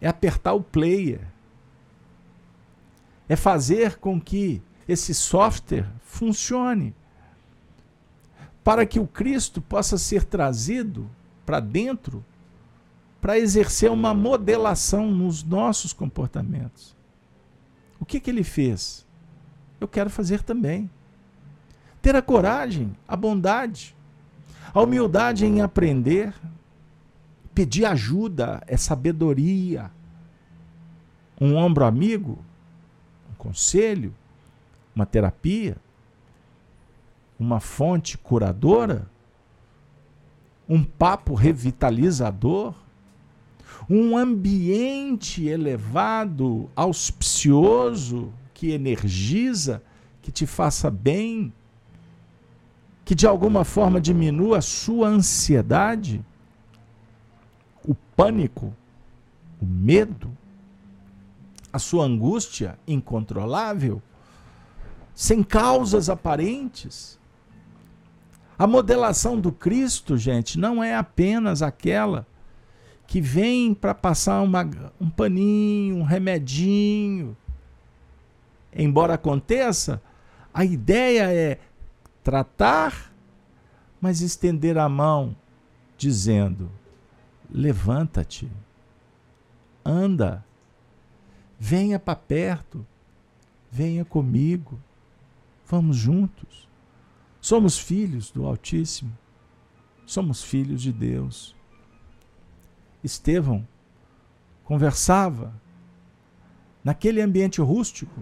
é 0.00 0.08
apertar 0.08 0.54
o 0.54 0.62
player 0.62 1.20
é 3.28 3.36
fazer 3.36 3.98
com 3.98 4.18
que 4.18 4.62
esse 4.88 5.14
software 5.14 5.86
funcione 6.02 6.94
para 8.64 8.86
que 8.86 8.98
o 8.98 9.06
Cristo 9.06 9.60
possa 9.60 9.98
ser 9.98 10.24
trazido 10.24 11.10
para 11.44 11.60
dentro 11.60 12.24
para 13.24 13.38
exercer 13.38 13.90
uma 13.90 14.12
modelação 14.12 15.10
nos 15.10 15.42
nossos 15.42 15.94
comportamentos. 15.94 16.94
O 17.98 18.04
que, 18.04 18.20
que 18.20 18.28
ele 18.28 18.44
fez? 18.44 19.06
Eu 19.80 19.88
quero 19.88 20.10
fazer 20.10 20.42
também. 20.42 20.90
Ter 22.02 22.14
a 22.14 22.20
coragem, 22.20 22.94
a 23.08 23.16
bondade, 23.16 23.96
a 24.74 24.82
humildade 24.82 25.46
em 25.46 25.62
aprender, 25.62 26.34
pedir 27.54 27.86
ajuda, 27.86 28.62
é 28.66 28.76
sabedoria. 28.76 29.90
Um 31.40 31.56
ombro 31.56 31.86
amigo 31.86 32.44
conselho, 33.38 34.14
uma 34.94 35.06
terapia, 35.06 35.78
uma 37.40 37.58
fonte 37.58 38.18
curadora, 38.18 39.08
um 40.68 40.84
papo 40.84 41.32
revitalizador, 41.32 42.83
um 43.88 44.16
ambiente 44.16 45.46
elevado, 45.46 46.70
auspicioso, 46.74 48.32
que 48.52 48.70
energiza, 48.70 49.82
que 50.22 50.32
te 50.32 50.46
faça 50.46 50.90
bem, 50.90 51.52
que 53.04 53.14
de 53.14 53.26
alguma 53.26 53.64
forma 53.64 54.00
diminua 54.00 54.58
a 54.58 54.62
sua 54.62 55.08
ansiedade, 55.08 56.24
o 57.86 57.94
pânico, 57.94 58.74
o 59.60 59.66
medo, 59.66 60.30
a 61.72 61.78
sua 61.78 62.06
angústia 62.06 62.78
incontrolável, 62.86 64.00
sem 65.14 65.42
causas 65.42 66.08
aparentes. 66.08 67.18
A 68.58 68.66
modelação 68.66 69.38
do 69.38 69.52
Cristo, 69.52 70.16
gente, 70.16 70.58
não 70.58 70.82
é 70.82 70.94
apenas 70.94 71.60
aquela 71.60 72.26
que 73.06 73.20
vem 73.20 73.74
para 73.74 73.94
passar 73.94 74.40
uma, 74.42 74.68
um 75.00 75.10
paninho, 75.10 75.96
um 75.96 76.02
remedinho. 76.02 77.36
Embora 78.72 79.14
aconteça, 79.14 80.02
a 80.52 80.64
ideia 80.64 81.32
é 81.32 81.58
tratar, 82.22 83.12
mas 84.00 84.20
estender 84.20 84.78
a 84.78 84.88
mão, 84.88 85.36
dizendo: 85.96 86.70
levanta-te, 87.50 88.50
anda 89.84 90.44
Venha 91.66 91.98
para 91.98 92.16
perto, 92.16 92.86
venha 93.70 94.04
comigo, 94.04 94.78
vamos 95.66 95.96
juntos. 95.96 96.68
Somos 97.40 97.78
filhos 97.78 98.30
do 98.30 98.44
Altíssimo, 98.44 99.16
somos 100.04 100.42
filhos 100.42 100.82
de 100.82 100.92
Deus. 100.92 101.56
Estevão 103.04 103.66
conversava 104.64 105.52
naquele 106.82 107.20
ambiente 107.20 107.60
rústico, 107.60 108.20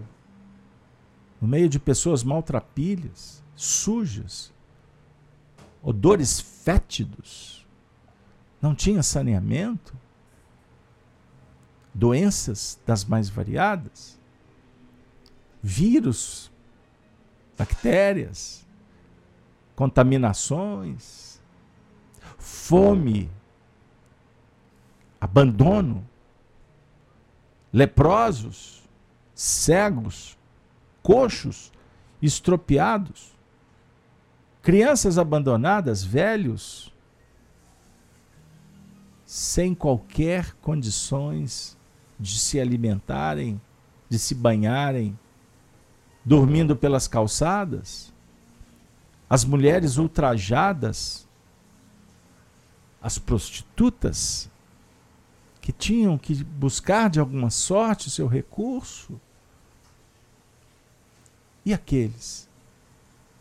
no 1.41 1.47
meio 1.47 1.69
de 1.69 1.79
pessoas 1.79 2.23
maltrapilhas, 2.23 3.41
sujas, 3.55 4.53
odores 5.81 6.39
fétidos, 6.39 7.65
não 8.61 8.75
tinha 8.75 9.01
saneamento, 9.01 9.95
doenças 11.93 12.79
das 12.85 13.05
mais 13.05 13.29
variadas, 13.29 14.19
vírus, 15.61 16.51
bactérias, 17.57 18.65
contaminações, 19.75 21.41
fome, 22.37 23.29
abandono, 25.23 26.05
leprosos, 27.71 28.83
cegos, 29.33 30.37
coxos, 31.01 31.71
estropiados, 32.21 33.31
crianças 34.61 35.17
abandonadas, 35.17 36.03
velhos, 36.03 36.93
sem 39.25 39.73
qualquer 39.73 40.55
condições 40.55 41.77
de 42.19 42.37
se 42.37 42.59
alimentarem, 42.59 43.61
de 44.09 44.19
se 44.19 44.35
banharem, 44.35 45.17
dormindo 46.25 46.75
pelas 46.75 47.07
calçadas, 47.07 48.13
as 49.29 49.45
mulheres 49.45 49.95
ultrajadas, 49.95 51.25
as 53.01 53.17
prostitutas 53.17 54.51
que 55.63 55.71
tinham 55.71 56.17
que 56.17 56.43
buscar 56.43 57.09
de 57.09 57.21
alguma 57.21 57.49
sorte 57.49 58.09
o 58.09 58.11
seu 58.11 58.27
recurso. 58.27 59.17
E 61.63 61.73
aqueles 61.73 62.49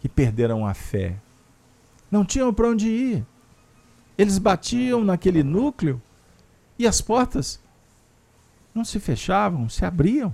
que 0.01 0.09
perderam 0.09 0.65
a 0.65 0.73
fé? 0.73 1.19
Não 2.09 2.25
tinham 2.25 2.55
para 2.55 2.69
onde 2.69 2.89
ir. 2.89 3.27
Eles 4.17 4.39
batiam 4.39 5.03
naquele 5.03 5.43
núcleo 5.43 6.01
e 6.79 6.87
as 6.87 7.01
portas 7.01 7.61
não 8.73 8.85
se 8.85 9.01
fechavam, 9.01 9.69
se 9.69 9.85
abriam. 9.85 10.33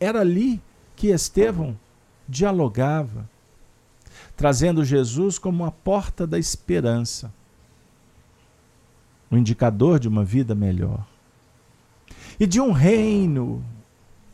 Era 0.00 0.22
ali 0.22 0.58
que 0.96 1.08
Estevão 1.08 1.78
dialogava, 2.26 3.28
trazendo 4.34 4.82
Jesus 4.86 5.38
como 5.38 5.66
a 5.66 5.70
porta 5.70 6.26
da 6.26 6.38
esperança, 6.38 7.30
o 9.30 9.36
indicador 9.36 9.98
de 9.98 10.08
uma 10.08 10.24
vida 10.24 10.54
melhor. 10.54 11.06
E 12.38 12.46
de 12.46 12.60
um 12.60 12.72
reino, 12.72 13.64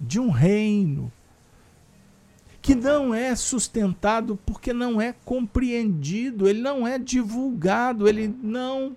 de 0.01 0.19
um 0.19 0.31
reino 0.31 1.13
que 2.63 2.75
não 2.75 3.15
é 3.15 3.37
sustentado 3.37 4.39
porque 4.45 4.73
não 4.73 5.01
é 5.01 5.13
compreendido, 5.13 6.49
ele 6.49 6.61
não 6.61 6.87
é 6.87 6.99
divulgado, 6.99 8.09
ele 8.09 8.27
não 8.27 8.97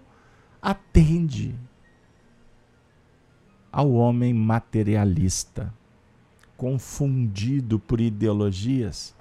atende 0.62 1.56
ao 3.72 3.92
homem 3.92 4.34
materialista, 4.34 5.74
confundido 6.58 7.78
por 7.78 8.02
ideologias 8.02 9.16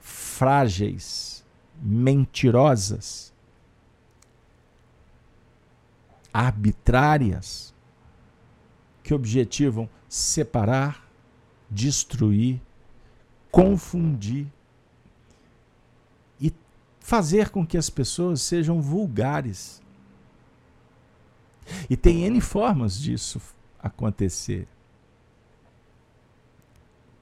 frágeis, 0.00 1.44
mentirosas, 1.82 3.32
arbitrárias, 6.32 7.74
que 9.02 9.14
objetivam 9.14 9.88
separar, 10.08 11.08
destruir, 11.70 12.60
confundir 13.50 14.46
e 16.40 16.52
fazer 17.00 17.50
com 17.50 17.66
que 17.66 17.76
as 17.76 17.90
pessoas 17.90 18.42
sejam 18.42 18.80
vulgares. 18.80 19.82
E 21.88 21.96
tem 21.96 22.24
N 22.24 22.40
formas 22.40 22.98
disso 22.98 23.40
acontecer 23.78 24.66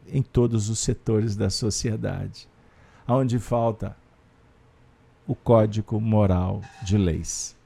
em 0.06 0.22
todos 0.22 0.68
os 0.68 0.78
setores 0.78 1.36
da 1.36 1.50
sociedade, 1.50 2.48
onde 3.06 3.38
falta 3.38 3.96
o 5.26 5.34
código 5.34 6.00
moral 6.00 6.62
de 6.82 6.96
leis. 6.96 7.57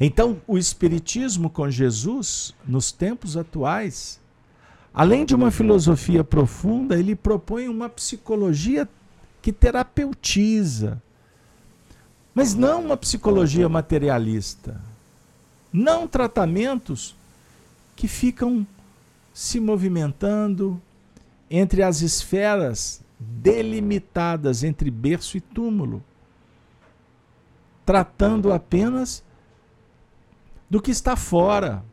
Então, 0.00 0.40
o 0.46 0.56
Espiritismo 0.56 1.50
com 1.50 1.70
Jesus, 1.70 2.54
nos 2.66 2.92
tempos 2.92 3.36
atuais, 3.36 4.20
além 4.92 5.24
de 5.24 5.34
uma 5.34 5.50
filosofia 5.50 6.22
profunda, 6.22 6.98
ele 6.98 7.14
propõe 7.14 7.68
uma 7.68 7.88
psicologia 7.88 8.88
que 9.42 9.52
terapeutiza, 9.52 11.02
mas 12.34 12.54
não 12.54 12.84
uma 12.84 12.96
psicologia 12.96 13.68
materialista 13.68 14.80
não 15.72 16.08
tratamentos 16.08 17.14
que 17.94 18.08
ficam 18.08 18.66
se 19.32 19.60
movimentando 19.60 20.80
entre 21.50 21.82
as 21.82 22.00
esferas 22.00 23.00
delimitadas 23.18 24.62
entre 24.62 24.90
berço 24.90 25.36
e 25.36 25.40
túmulo, 25.40 26.02
tratando 27.84 28.52
apenas 28.52 29.22
do 30.68 30.80
que 30.80 30.90
está 30.90 31.16
fora. 31.16 31.84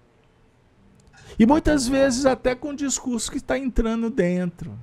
E 1.38 1.46
muitas 1.46 1.88
vezes 1.88 2.26
até 2.26 2.56
com 2.56 2.70
o 2.70 2.76
discurso 2.76 3.32
que 3.32 3.38
está 3.38 3.58
entrando 3.58 4.10
dentro. 4.10 4.78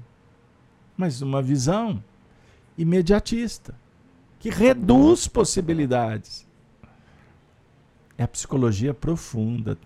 Mas 0.96 1.22
uma 1.22 1.42
visão 1.42 2.02
imediatista, 2.76 3.74
que 4.38 4.50
reduz 4.50 5.28
possibilidades. 5.28 6.46
É 8.18 8.24
a 8.24 8.28
psicologia 8.28 8.92
profunda. 8.92 9.78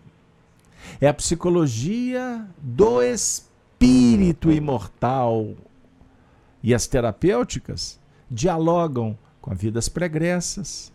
É 1.00 1.08
a 1.08 1.14
psicologia 1.14 2.46
do 2.58 3.02
espírito 3.02 4.50
imortal. 4.50 5.54
E 6.62 6.74
as 6.74 6.86
terapêuticas 6.86 8.00
dialogam 8.30 9.16
com 9.40 9.52
as 9.52 9.60
vidas 9.60 9.88
pregressas, 9.88 10.92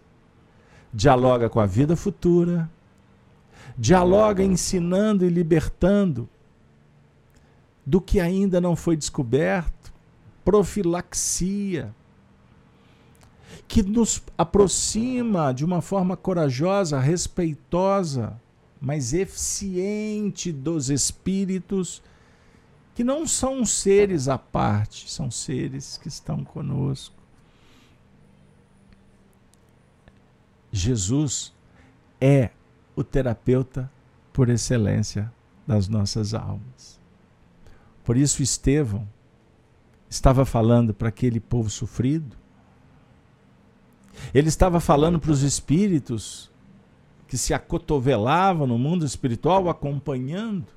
dialoga 0.93 1.49
com 1.49 1.59
a 1.59 1.66
vida 1.66 1.95
futura, 1.95 2.70
dialoga 3.78 4.43
ensinando 4.43 5.26
e 5.26 5.30
libertando 5.30 6.30
do 7.86 7.99
que 7.99 8.19
ainda 8.19 8.61
não 8.61 8.76
foi 8.76 8.95
descoberto, 8.95 9.91
profilaxia, 10.43 11.93
que 13.67 13.82
nos 13.82 14.22
aproxima 14.38 15.53
de 15.53 15.63
uma 15.63 15.82
forma 15.82 16.15
corajosa, 16.15 16.99
respeitosa, 16.99 18.39
mas 18.80 19.13
eficiente 19.13 20.51
dos 20.51 20.89
espíritos 20.89 22.01
que 22.93 23.03
não 23.03 23.26
são 23.26 23.65
seres 23.65 24.28
à 24.28 24.38
parte, 24.38 25.09
são 25.09 25.32
seres 25.32 25.97
que 25.97 26.07
estão 26.07 26.43
conosco. 26.43 27.15
Jesus 30.72 31.53
é 32.19 32.49
o 33.02 33.04
terapeuta 33.04 33.91
por 34.32 34.49
excelência 34.49 35.32
das 35.68 35.88
nossas 35.88 36.34
almas. 36.34 36.99
Por 38.04 38.18
isso, 38.18 38.41
Estevão 38.41 39.08
estava 40.10 40.45
falando 40.45 40.93
para 40.93 41.10
aquele 41.10 41.39
povo 41.39 41.70
sofrido, 41.70 42.36
ele 44.34 44.49
estava 44.49 44.80
falando 44.80 45.20
para 45.20 45.32
os 45.32 45.41
espíritos 45.41 46.52
que 47.28 47.38
se 47.38 47.54
acotovelavam 47.54 48.68
no 48.68 48.78
mundo 48.78 49.06
espiritual, 49.06 49.70
acompanhando. 49.70 50.68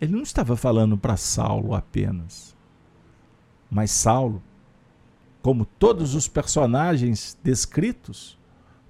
Ele 0.00 0.12
não 0.12 0.22
estava 0.22 0.56
falando 0.56 0.98
para 0.98 1.16
Saulo 1.16 1.72
apenas. 1.72 2.54
Mas 3.70 3.90
Saulo, 3.92 4.42
como 5.40 5.64
todos 5.64 6.14
os 6.14 6.26
personagens 6.26 7.38
descritos 7.42 8.36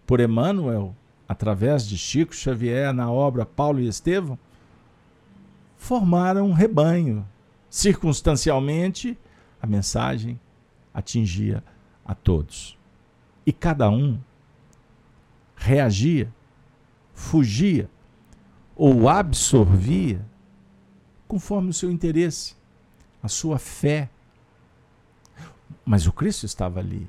por 0.07 0.19
Emmanuel, 0.19 0.97
através 1.29 1.87
de 1.87 1.97
Chico 1.97 2.35
Xavier 2.35 2.93
na 2.93 3.11
obra 3.11 3.47
Paulo 3.47 3.81
e 3.81 3.89
Estevão, 3.89 4.39
formaram 5.77 6.49
um 6.49 6.53
rebanho. 6.53 7.27
Circunstancialmente, 7.69 9.19
a 9.61 9.67
mensagem 9.67 10.39
atingia 10.93 11.63
a 12.05 12.15
todos. 12.15 12.79
E 13.45 13.53
cada 13.53 13.91
um 13.91 14.19
reagia, 15.57 16.33
fugia 17.13 17.89
ou 18.77 19.09
absorvia 19.09 20.25
conforme 21.27 21.71
o 21.71 21.75
seu 21.75 21.91
interesse, 21.91 22.55
a 23.23 23.29
sua 23.29 23.59
fé. 23.59 24.11
Mas 25.85 26.07
o 26.07 26.13
Cristo 26.13 26.47
estava 26.47 26.81
ali, 26.81 27.09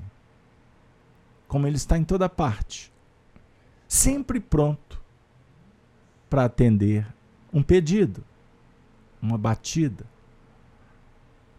como 1.48 1.68
ele 1.68 1.78
está 1.78 1.98
em 1.98 2.04
toda 2.04 2.28
parte, 2.28 2.92
sempre 3.96 4.42
pronto 4.42 5.02
para 6.30 6.44
atender 6.44 7.08
um 7.54 7.64
pedido, 7.64 8.24
uma 9.22 9.38
batida, 9.38 10.06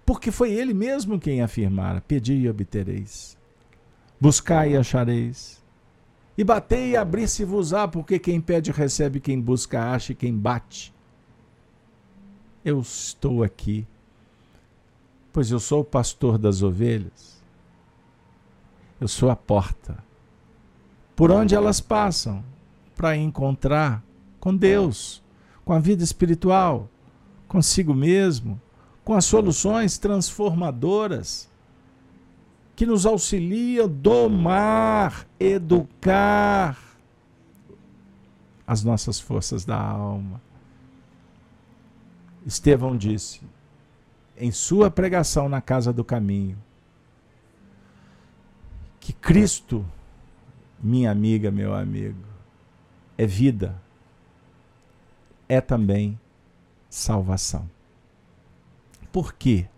porque 0.04 0.30
foi 0.30 0.52
ele 0.52 0.74
mesmo 0.74 1.18
quem 1.18 1.40
afirmara: 1.40 2.02
Pedi 2.02 2.34
e 2.34 2.48
obtereis, 2.48 3.38
buscai 4.20 4.72
e 4.72 4.76
achareis, 4.76 5.64
e 6.36 6.44
batei 6.44 6.90
e 6.90 6.96
abri-se-vos-á, 6.96 7.88
porque 7.88 8.18
quem 8.18 8.38
pede 8.38 8.70
recebe, 8.70 9.18
quem 9.18 9.40
busca 9.40 9.92
acha 9.92 10.12
e 10.12 10.14
quem 10.14 10.36
bate. 10.36 10.94
Eu 12.62 12.80
estou 12.80 13.42
aqui, 13.42 13.86
pois 15.32 15.50
eu 15.50 15.58
sou 15.58 15.80
o 15.80 15.84
pastor 15.84 16.36
das 16.36 16.62
ovelhas, 16.62 17.42
eu 19.00 19.08
sou 19.08 19.30
a 19.30 19.36
porta, 19.36 20.05
por 21.16 21.30
onde 21.32 21.54
elas 21.54 21.80
passam 21.80 22.44
para 22.94 23.16
encontrar 23.16 24.04
com 24.38 24.54
Deus, 24.54 25.22
com 25.64 25.72
a 25.72 25.78
vida 25.80 26.04
espiritual, 26.04 26.88
consigo 27.48 27.94
mesmo 27.94 28.60
com 29.02 29.14
as 29.14 29.24
soluções 29.24 29.98
transformadoras 29.98 31.48
que 32.76 32.84
nos 32.84 33.06
auxiliam 33.06 33.88
domar, 33.88 35.26
educar 35.40 36.78
as 38.66 38.84
nossas 38.84 39.18
forças 39.18 39.64
da 39.64 39.80
alma. 39.80 40.42
Estevão 42.44 42.96
disse 42.96 43.40
em 44.36 44.50
sua 44.50 44.90
pregação 44.90 45.48
na 45.48 45.62
Casa 45.62 45.92
do 45.92 46.04
Caminho 46.04 46.58
que 49.00 49.12
Cristo 49.12 49.84
minha 50.86 51.10
amiga, 51.10 51.50
meu 51.50 51.74
amigo, 51.74 52.24
é 53.18 53.26
vida, 53.26 53.74
é 55.48 55.60
também 55.60 56.18
salvação. 56.88 57.68
Por 59.10 59.34
quê? 59.34 59.68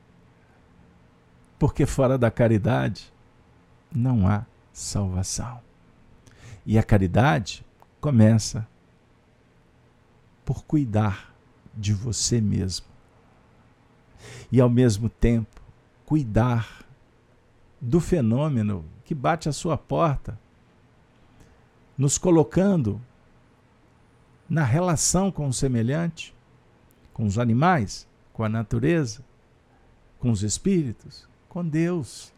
Porque 1.58 1.86
fora 1.86 2.18
da 2.18 2.30
caridade 2.30 3.10
não 3.90 4.28
há 4.28 4.44
salvação. 4.70 5.62
E 6.66 6.78
a 6.78 6.82
caridade 6.82 7.64
começa 8.02 8.68
por 10.44 10.62
cuidar 10.64 11.34
de 11.74 11.94
você 11.94 12.38
mesmo. 12.38 12.86
E 14.52 14.60
ao 14.60 14.68
mesmo 14.68 15.08
tempo, 15.08 15.62
cuidar 16.04 16.84
do 17.80 17.98
fenômeno 17.98 18.84
que 19.04 19.14
bate 19.14 19.48
à 19.48 19.52
sua 19.52 19.78
porta, 19.78 20.38
nos 21.98 22.16
colocando 22.16 23.00
na 24.48 24.62
relação 24.62 25.32
com 25.32 25.48
o 25.48 25.52
semelhante, 25.52 26.32
com 27.12 27.26
os 27.26 27.38
animais, 27.38 28.06
com 28.32 28.44
a 28.44 28.48
natureza, 28.48 29.24
com 30.20 30.30
os 30.30 30.44
espíritos, 30.44 31.28
com 31.48 31.66
Deus. 31.66 32.32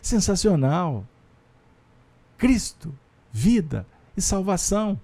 Sensacional! 0.00 1.06
Cristo, 2.38 2.96
vida 3.30 3.86
e 4.16 4.22
salvação. 4.22 4.98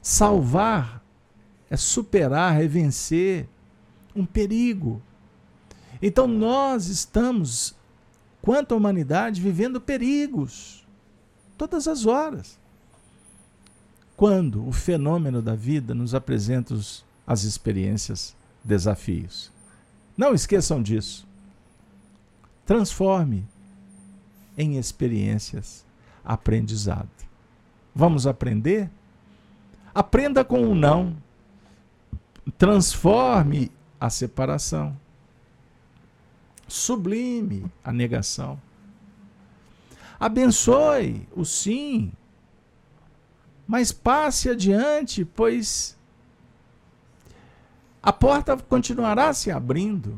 Salvar 0.00 1.02
é 1.68 1.76
superar, 1.76 2.62
é 2.62 2.66
vencer 2.66 3.46
um 4.14 4.24
perigo. 4.24 5.02
Então 6.00 6.26
nós 6.26 6.86
estamos, 6.86 7.76
quanto 8.40 8.72
à 8.72 8.76
humanidade, 8.76 9.40
vivendo 9.40 9.80
perigos 9.80 10.86
todas 11.58 11.88
as 11.88 12.06
horas. 12.06 12.58
Quando 14.16 14.66
o 14.66 14.72
fenômeno 14.72 15.42
da 15.42 15.54
vida 15.54 15.94
nos 15.94 16.14
apresenta 16.14 16.72
os, 16.72 17.04
as 17.26 17.42
experiências, 17.42 18.34
desafios. 18.64 19.52
Não 20.16 20.34
esqueçam 20.34 20.82
disso. 20.82 21.26
Transforme 22.64 23.46
em 24.56 24.78
experiências 24.78 25.84
aprendizado. 26.24 27.08
Vamos 27.94 28.26
aprender? 28.26 28.90
Aprenda 29.94 30.44
com 30.44 30.68
o 30.68 30.74
não. 30.74 31.16
Transforme 32.58 33.70
a 34.00 34.10
separação. 34.10 34.96
Sublime 36.66 37.64
a 37.84 37.92
negação. 37.92 38.60
Abençoe 40.18 41.28
o 41.34 41.44
sim. 41.44 42.12
Mas 43.66 43.90
passe 43.92 44.48
adiante, 44.48 45.24
pois 45.24 45.96
a 48.02 48.12
porta 48.12 48.56
continuará 48.56 49.34
se 49.34 49.50
abrindo. 49.50 50.16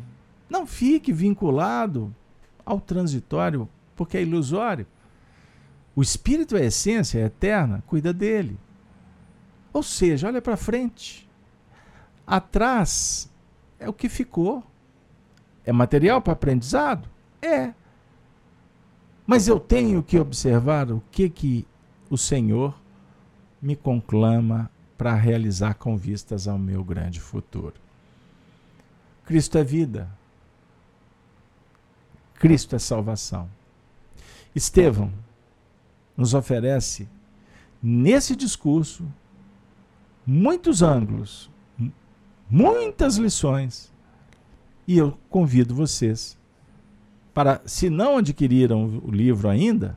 Não 0.48 0.66
fique 0.66 1.10
vinculado 1.12 2.14
ao 2.64 2.78
transitório, 2.78 3.66
porque 3.96 4.18
é 4.18 4.22
ilusório. 4.22 4.86
O 5.96 6.02
espírito 6.02 6.54
é 6.54 6.66
essência, 6.66 7.18
é 7.18 7.24
eterna, 7.24 7.82
cuida 7.86 8.12
dele. 8.12 8.58
Ou 9.72 9.82
seja, 9.82 10.26
olha 10.26 10.42
para 10.42 10.56
frente. 10.56 11.26
Atrás 12.26 13.30
é 13.78 13.88
o 13.88 13.92
que 13.92 14.08
ficou. 14.08 14.62
É 15.64 15.72
material 15.72 16.20
para 16.20 16.34
aprendizado? 16.34 17.08
É. 17.40 17.72
Mas 19.26 19.48
eu 19.48 19.58
tenho 19.58 20.02
que 20.02 20.18
observar 20.18 20.92
o 20.92 21.02
que 21.10 21.30
que 21.30 21.66
o 22.10 22.18
Senhor 22.18 22.74
me 23.60 23.76
conclama 23.76 24.70
para 24.96 25.14
realizar 25.14 25.74
com 25.74 25.96
vistas 25.96 26.48
ao 26.48 26.58
meu 26.58 26.82
grande 26.82 27.20
futuro. 27.20 27.74
Cristo 29.24 29.58
é 29.58 29.64
vida. 29.64 30.08
Cristo 32.34 32.74
é 32.76 32.78
salvação. 32.78 33.48
Estevão 34.54 35.12
nos 36.16 36.34
oferece, 36.34 37.08
nesse 37.80 38.34
discurso, 38.34 39.04
muitos 40.26 40.82
ângulos, 40.82 41.48
muitas 42.50 43.16
lições. 43.16 43.92
E 44.86 44.98
eu 44.98 45.16
convido 45.30 45.74
vocês 45.74 46.36
para, 47.32 47.60
se 47.64 47.88
não 47.88 48.16
adquiriram 48.16 49.00
o 49.04 49.12
livro 49.12 49.48
ainda, 49.48 49.96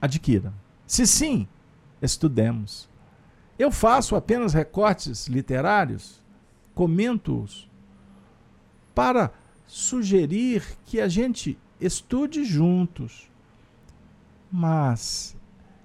adquiram. 0.00 0.54
Se 0.86 1.06
sim, 1.06 1.46
estudemos. 2.00 2.88
Eu 3.58 3.70
faço 3.70 4.16
apenas 4.16 4.54
recortes 4.54 5.26
literários, 5.26 6.22
comento-os, 6.74 7.68
para 8.94 9.32
sugerir 9.66 10.64
que 10.84 11.00
a 11.00 11.08
gente 11.08 11.58
estude 11.80 12.44
juntos 12.44 13.30
mas 14.50 15.36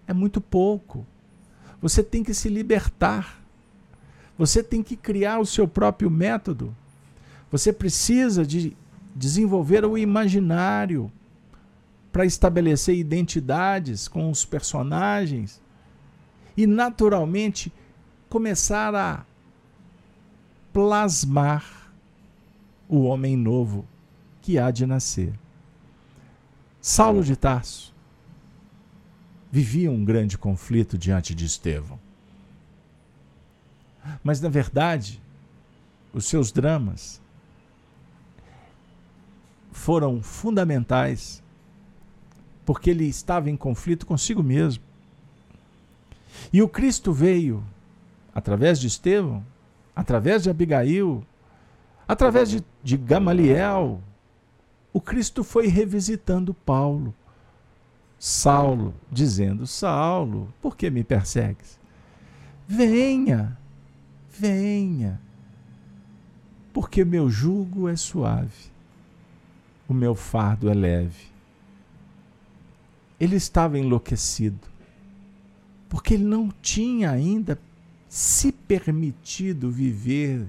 é 0.07 0.13
muito 0.13 0.41
pouco. 0.41 1.05
Você 1.81 2.01
tem 2.01 2.23
que 2.23 2.33
se 2.33 2.49
libertar. 2.49 3.41
Você 4.37 4.63
tem 4.63 4.81
que 4.81 4.95
criar 4.95 5.39
o 5.39 5.45
seu 5.45 5.67
próprio 5.67 6.09
método. 6.09 6.75
Você 7.51 7.71
precisa 7.71 8.45
de 8.45 8.75
desenvolver 9.15 9.85
o 9.85 9.97
imaginário 9.97 11.11
para 12.11 12.25
estabelecer 12.25 12.97
identidades 12.97 14.07
com 14.07 14.29
os 14.31 14.43
personagens 14.45 15.61
e, 16.55 16.65
naturalmente, 16.65 17.71
começar 18.29 18.93
a 18.95 19.25
plasmar 20.71 21.91
o 22.87 23.03
homem 23.03 23.35
novo 23.35 23.85
que 24.41 24.59
há 24.59 24.71
de 24.71 24.85
nascer. 24.85 25.33
Saulo 26.81 27.23
de 27.23 27.35
Tarso 27.35 27.93
vivia 29.51 29.89
um 29.89 30.03
grande 30.05 30.37
conflito 30.37 30.97
diante 30.97 31.33
de 31.33 31.45
Estevão. 31.45 31.99
Mas, 34.23 34.39
na 34.39 34.49
verdade, 34.49 35.21
os 36.13 36.25
seus 36.25 36.51
dramas 36.51 37.21
foram 39.71 40.21
fundamentais 40.21 41.43
porque 42.65 42.89
ele 42.89 43.05
estava 43.05 43.49
em 43.49 43.57
conflito 43.57 44.05
consigo 44.05 44.41
mesmo. 44.41 44.83
E 46.51 46.61
o 46.61 46.67
Cristo 46.67 47.11
veio, 47.11 47.63
através 48.33 48.79
de 48.79 48.87
Estevão, 48.87 49.45
através 49.95 50.43
de 50.43 50.49
Abigail, 50.49 51.23
através 52.07 52.49
de, 52.49 52.63
de 52.83 52.97
Gamaliel, 52.97 54.01
o 54.93 55.01
Cristo 55.01 55.43
foi 55.43 55.67
revisitando 55.67 56.53
Paulo 56.53 57.13
Saulo, 58.27 58.93
dizendo: 59.11 59.67
Saulo, 59.67 60.53
por 60.61 60.75
que 60.75 60.89
me 60.89 61.03
persegues? 61.03 61.79
Venha, 62.67 63.57
venha, 64.29 65.21
porque 66.73 67.05
meu 67.05 67.29
jugo 67.29 67.87
é 67.87 67.95
suave, 67.95 68.71
o 69.87 69.93
meu 69.93 70.15
fardo 70.15 70.69
é 70.69 70.73
leve. 70.73 71.25
Ele 73.19 73.35
estava 73.35 73.77
enlouquecido, 73.77 74.67
porque 75.89 76.15
ele 76.15 76.23
não 76.23 76.49
tinha 76.61 77.11
ainda 77.11 77.59
se 78.07 78.51
permitido 78.51 79.69
viver 79.69 80.47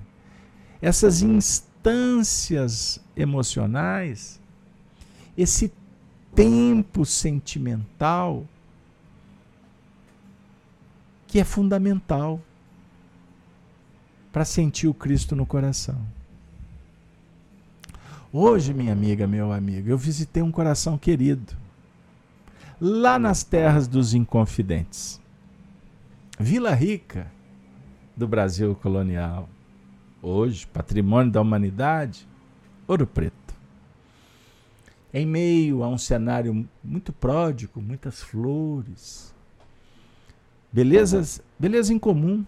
essas 0.81 1.23
instâncias 1.23 3.01
emocionais, 3.17 4.41
esse 5.37 5.73
tempo 6.35 7.05
sentimental 7.05 8.47
que 11.27 11.41
é 11.41 11.45
fundamental 11.45 12.41
para 14.33 14.45
sentir 14.45 14.87
o 14.87 14.95
Cristo 14.95 15.35
no 15.35 15.47
coração. 15.47 15.99
Hoje, 18.33 18.75
minha 18.75 18.93
amiga, 18.93 19.27
meu 19.27 19.51
amigo, 19.51 19.89
eu 19.89 19.97
visitei 19.97 20.43
um 20.43 20.53
coração 20.53 20.99
querido, 20.99 21.57
lá 22.79 23.19
nas 23.19 23.43
terras 23.43 23.89
dos 23.89 24.13
Inconfidentes. 24.13 25.21
Vila 26.39 26.75
Rica 26.75 27.31
do 28.17 28.29
Brasil 28.29 28.75
colonial. 28.75 29.49
Hoje, 30.23 30.67
patrimônio 30.67 31.33
da 31.33 31.41
humanidade, 31.41 32.27
Ouro 32.87 33.07
Preto 33.07 33.47
em 35.17 35.25
meio 35.25 35.83
a 35.83 35.89
um 35.89 35.97
cenário 35.97 36.69
muito 36.85 37.11
pródigo, 37.11 37.81
muitas 37.81 38.23
flores, 38.23 39.35
belezas, 40.71 41.41
beleza 41.59 41.91
incomum 41.91 42.45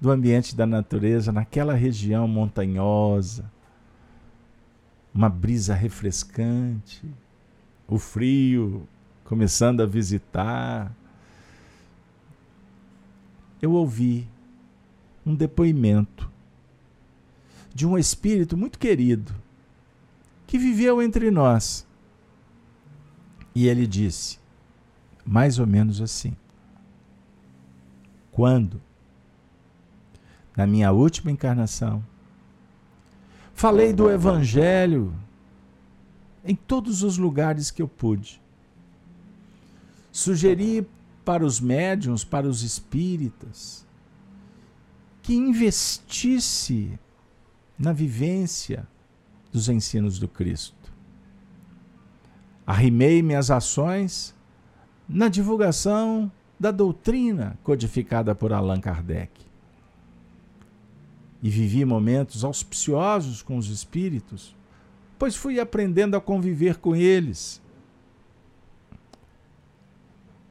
do 0.00 0.12
ambiente 0.12 0.54
da 0.54 0.64
natureza 0.64 1.32
naquela 1.32 1.74
região 1.74 2.28
montanhosa, 2.28 3.50
uma 5.12 5.28
brisa 5.28 5.74
refrescante, 5.74 7.02
o 7.88 7.98
frio 7.98 8.86
começando 9.24 9.80
a 9.80 9.86
visitar, 9.86 10.94
eu 13.60 13.72
ouvi 13.72 14.28
um 15.24 15.34
depoimento 15.34 16.30
de 17.74 17.86
um 17.86 17.98
espírito 17.98 18.56
muito 18.56 18.78
querido 18.78 19.34
que 20.46 20.58
viveu 20.58 21.02
entre 21.02 21.30
nós. 21.30 21.86
E 23.54 23.66
ele 23.66 23.86
disse, 23.86 24.38
mais 25.24 25.58
ou 25.58 25.66
menos 25.66 26.00
assim: 26.00 26.36
Quando, 28.30 28.80
na 30.56 30.66
minha 30.66 30.92
última 30.92 31.30
encarnação, 31.30 32.04
falei 33.52 33.92
do 33.92 34.10
Evangelho 34.10 35.12
em 36.44 36.54
todos 36.54 37.02
os 37.02 37.18
lugares 37.18 37.70
que 37.70 37.82
eu 37.82 37.88
pude. 37.88 38.40
Sugeri 40.12 40.86
para 41.26 41.44
os 41.44 41.60
médiums, 41.60 42.22
para 42.22 42.46
os 42.46 42.62
espíritas, 42.62 43.84
que 45.20 45.34
investisse 45.34 46.96
na 47.76 47.92
vivência 47.92 48.86
dos 49.50 49.68
ensinos 49.68 50.20
do 50.20 50.28
Cristo. 50.28 50.92
Arrimei 52.64 53.22
minhas 53.22 53.50
ações 53.50 54.36
na 55.08 55.26
divulgação 55.26 56.30
da 56.60 56.70
doutrina 56.70 57.58
codificada 57.64 58.32
por 58.32 58.52
Allan 58.52 58.80
Kardec. 58.80 59.32
E 61.42 61.50
vivi 61.50 61.84
momentos 61.84 62.44
auspiciosos 62.44 63.42
com 63.42 63.56
os 63.56 63.68
espíritos, 63.68 64.54
pois 65.18 65.34
fui 65.34 65.58
aprendendo 65.58 66.16
a 66.16 66.20
conviver 66.20 66.76
com 66.76 66.94
eles. 66.94 67.60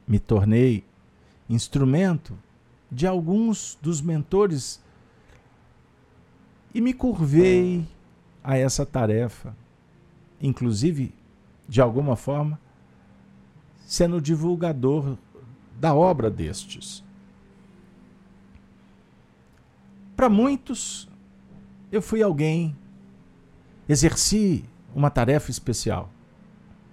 Me 0.06 0.18
tornei 0.18 0.84
instrumento 1.48 2.38
de 2.90 3.06
alguns 3.06 3.78
dos 3.80 4.00
mentores 4.00 4.80
e 6.74 6.80
me 6.80 6.92
curvei 6.92 7.86
a 8.44 8.56
essa 8.56 8.86
tarefa, 8.86 9.56
inclusive, 10.40 11.14
de 11.68 11.80
alguma 11.80 12.14
forma, 12.14 12.60
sendo 13.86 14.20
divulgador 14.20 15.16
da 15.80 15.94
obra 15.94 16.30
destes. 16.30 17.02
Para 20.16 20.28
muitos, 20.28 21.08
eu 21.90 22.00
fui 22.00 22.22
alguém, 22.22 22.76
exerci 23.88 24.64
uma 24.94 25.10
tarefa 25.10 25.50
especial, 25.50 26.10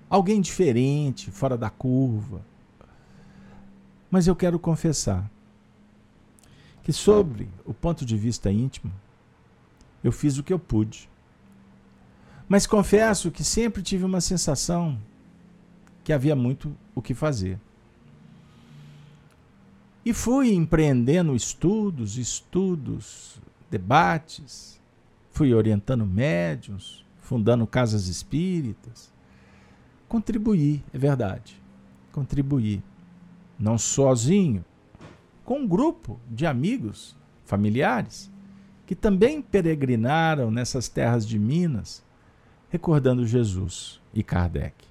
alguém 0.10 0.42
diferente, 0.42 1.32
fora 1.32 1.58
da 1.58 1.70
curva. 1.70 2.46
Mas 4.14 4.28
eu 4.28 4.36
quero 4.36 4.60
confessar 4.60 5.28
que, 6.84 6.94
sobre 6.94 7.50
o 7.66 7.74
ponto 7.74 8.06
de 8.06 8.16
vista 8.16 8.52
íntimo, 8.52 8.94
eu 10.04 10.12
fiz 10.12 10.38
o 10.38 10.44
que 10.44 10.54
eu 10.54 10.60
pude. 10.60 11.10
Mas 12.48 12.68
confesso 12.68 13.32
que 13.32 13.44
sempre 13.44 13.82
tive 13.82 14.06
uma 14.06 14.22
sensação 14.22 15.00
que 16.04 16.14
havia 16.14 16.36
muito 16.36 16.78
o 16.94 17.02
que 17.02 17.16
fazer. 17.16 17.60
E 20.06 20.14
fui 20.14 20.54
empreendendo 20.54 21.36
estudos, 21.36 22.16
estudos, 22.16 23.42
debates, 23.72 24.80
fui 25.32 25.56
orientando 25.56 26.06
médiums, 26.06 27.04
fundando 27.20 27.66
casas 27.66 28.08
espíritas. 28.08 29.12
Contribuí, 30.08 30.84
é 30.94 31.00
verdade. 31.00 31.60
Contribuí. 32.12 32.84
Não 33.58 33.78
sozinho, 33.78 34.64
com 35.46 35.60
um 35.60 35.68
grupo 35.68 36.20
de 36.30 36.46
amigos, 36.46 37.16
familiares, 37.46 38.32
que 38.86 38.96
também 38.96 39.42
peregrinaram 39.42 40.52
nessas 40.52 40.88
terras 40.88 41.28
de 41.28 41.40
Minas, 41.40 42.04
recordando 42.70 43.26
Jesus 43.26 44.02
e 44.14 44.24
Kardec. 44.24 44.86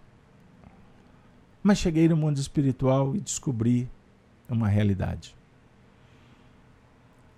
Mas 1.62 1.78
cheguei 1.78 2.08
no 2.08 2.16
mundo 2.16 2.38
espiritual 2.38 3.14
e 3.14 3.20
descobri 3.20 3.88
uma 4.48 4.68
realidade. 4.68 5.34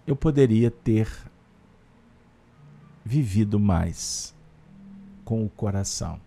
Eu 0.07 0.17
poderia 0.17 0.71
ter 0.71 1.09
vivido 3.05 3.61
mais 3.61 4.35
com 5.25 5.45
o 5.45 5.49
coração, 5.49 6.21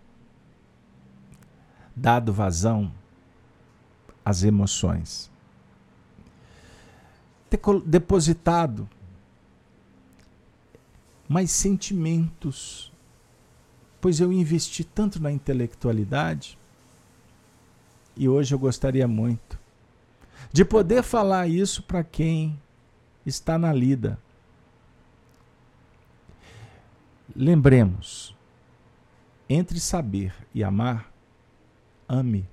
dado 1.94 2.32
vazão 2.32 2.92
às 4.28 4.42
emoções, 4.42 5.30
depositado 7.86 8.86
mais 11.26 11.50
sentimentos, 11.50 12.92
pois 14.02 14.20
eu 14.20 14.30
investi 14.30 14.84
tanto 14.84 15.18
na 15.18 15.32
intelectualidade 15.32 16.58
e 18.14 18.28
hoje 18.28 18.54
eu 18.54 18.58
gostaria 18.58 19.08
muito 19.08 19.58
de 20.52 20.62
poder 20.62 21.02
falar 21.02 21.48
isso 21.48 21.82
para 21.82 22.04
quem 22.04 22.60
está 23.24 23.58
na 23.58 23.72
lida. 23.72 24.18
Lembremos, 27.34 28.36
entre 29.48 29.80
saber 29.80 30.34
e 30.54 30.62
amar, 30.62 31.10
ame. 32.06 32.46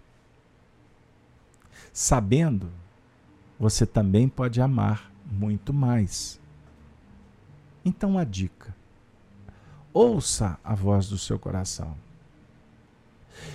Sabendo, 1.97 2.69
você 3.57 3.85
também 3.85 4.27
pode 4.27 4.59
amar 4.59 5.09
muito 5.31 5.73
mais. 5.73 6.41
Então 7.85 8.17
a 8.17 8.25
dica: 8.25 8.75
ouça 9.93 10.59
a 10.61 10.75
voz 10.75 11.07
do 11.07 11.17
seu 11.17 11.39
coração. 11.39 11.95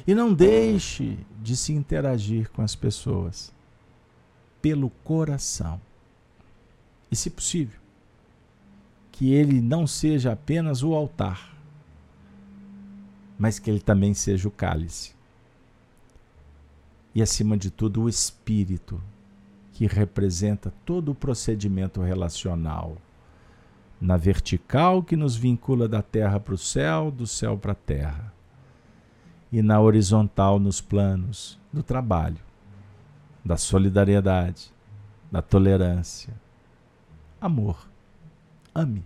E 0.07 0.15
não 0.15 0.33
deixe 0.33 1.19
de 1.43 1.55
se 1.55 1.75
interagir 1.75 2.51
com 2.51 2.63
as 2.63 2.75
pessoas 2.75 3.53
pelo 4.63 4.89
coração. 5.05 5.79
E, 7.11 7.17
se 7.17 7.29
possível, 7.29 7.79
que 9.13 9.35
ele 9.35 9.61
não 9.61 9.87
seja 9.87 10.33
apenas 10.33 10.83
o 10.83 10.95
altar, 10.95 11.55
mas 13.39 13.59
que 13.59 13.69
ele 13.69 13.81
também 13.81 14.15
seja 14.15 14.49
o 14.49 14.51
cálice. 14.51 15.20
E, 17.15 17.23
acima 17.23 17.57
de 17.57 17.71
tudo, 17.71 18.03
o 18.03 18.09
espírito, 18.09 19.01
que 19.73 19.87
representa 19.87 20.73
todo 20.85 21.13
o 21.13 21.15
procedimento 21.15 22.03
relacional 22.03 22.97
na 24.01 24.17
vertical 24.17 25.03
que 25.03 25.17
nos 25.17 25.37
vincula 25.37 25.87
da 25.89 26.01
terra 26.01 26.41
para 26.41 26.55
o 26.55 26.59
céu, 26.59 27.11
do 27.11 27.27
céu 27.27 27.59
para 27.59 27.73
a 27.73 27.75
terra, 27.75 28.33
e 29.53 29.61
na 29.61 29.81
horizontal 29.81 30.59
nos 30.59 30.81
planos 30.81 31.59
do 31.73 31.83
trabalho, 31.83 32.39
da 33.45 33.57
solidariedade, 33.57 34.73
da 35.31 35.43
tolerância. 35.43 36.33
Amor. 37.41 37.89
Ame. 38.75 39.05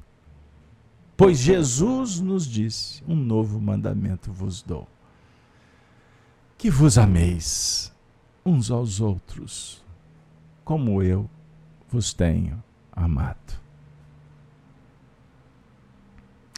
Pois 1.17 1.39
Jesus 1.39 2.21
nos 2.21 2.47
disse: 2.47 3.03
um 3.07 3.15
novo 3.15 3.61
mandamento 3.61 4.33
vos 4.33 4.61
dou. 4.61 4.89
Que 6.59 6.69
vos 6.69 6.99
ameis 6.99 7.94
uns 8.45 8.71
aos 8.71 9.01
outros, 9.01 9.83
como 10.65 11.03
eu 11.03 11.29
vos 11.89 12.13
tenho 12.13 12.63
amado. 12.93 13.61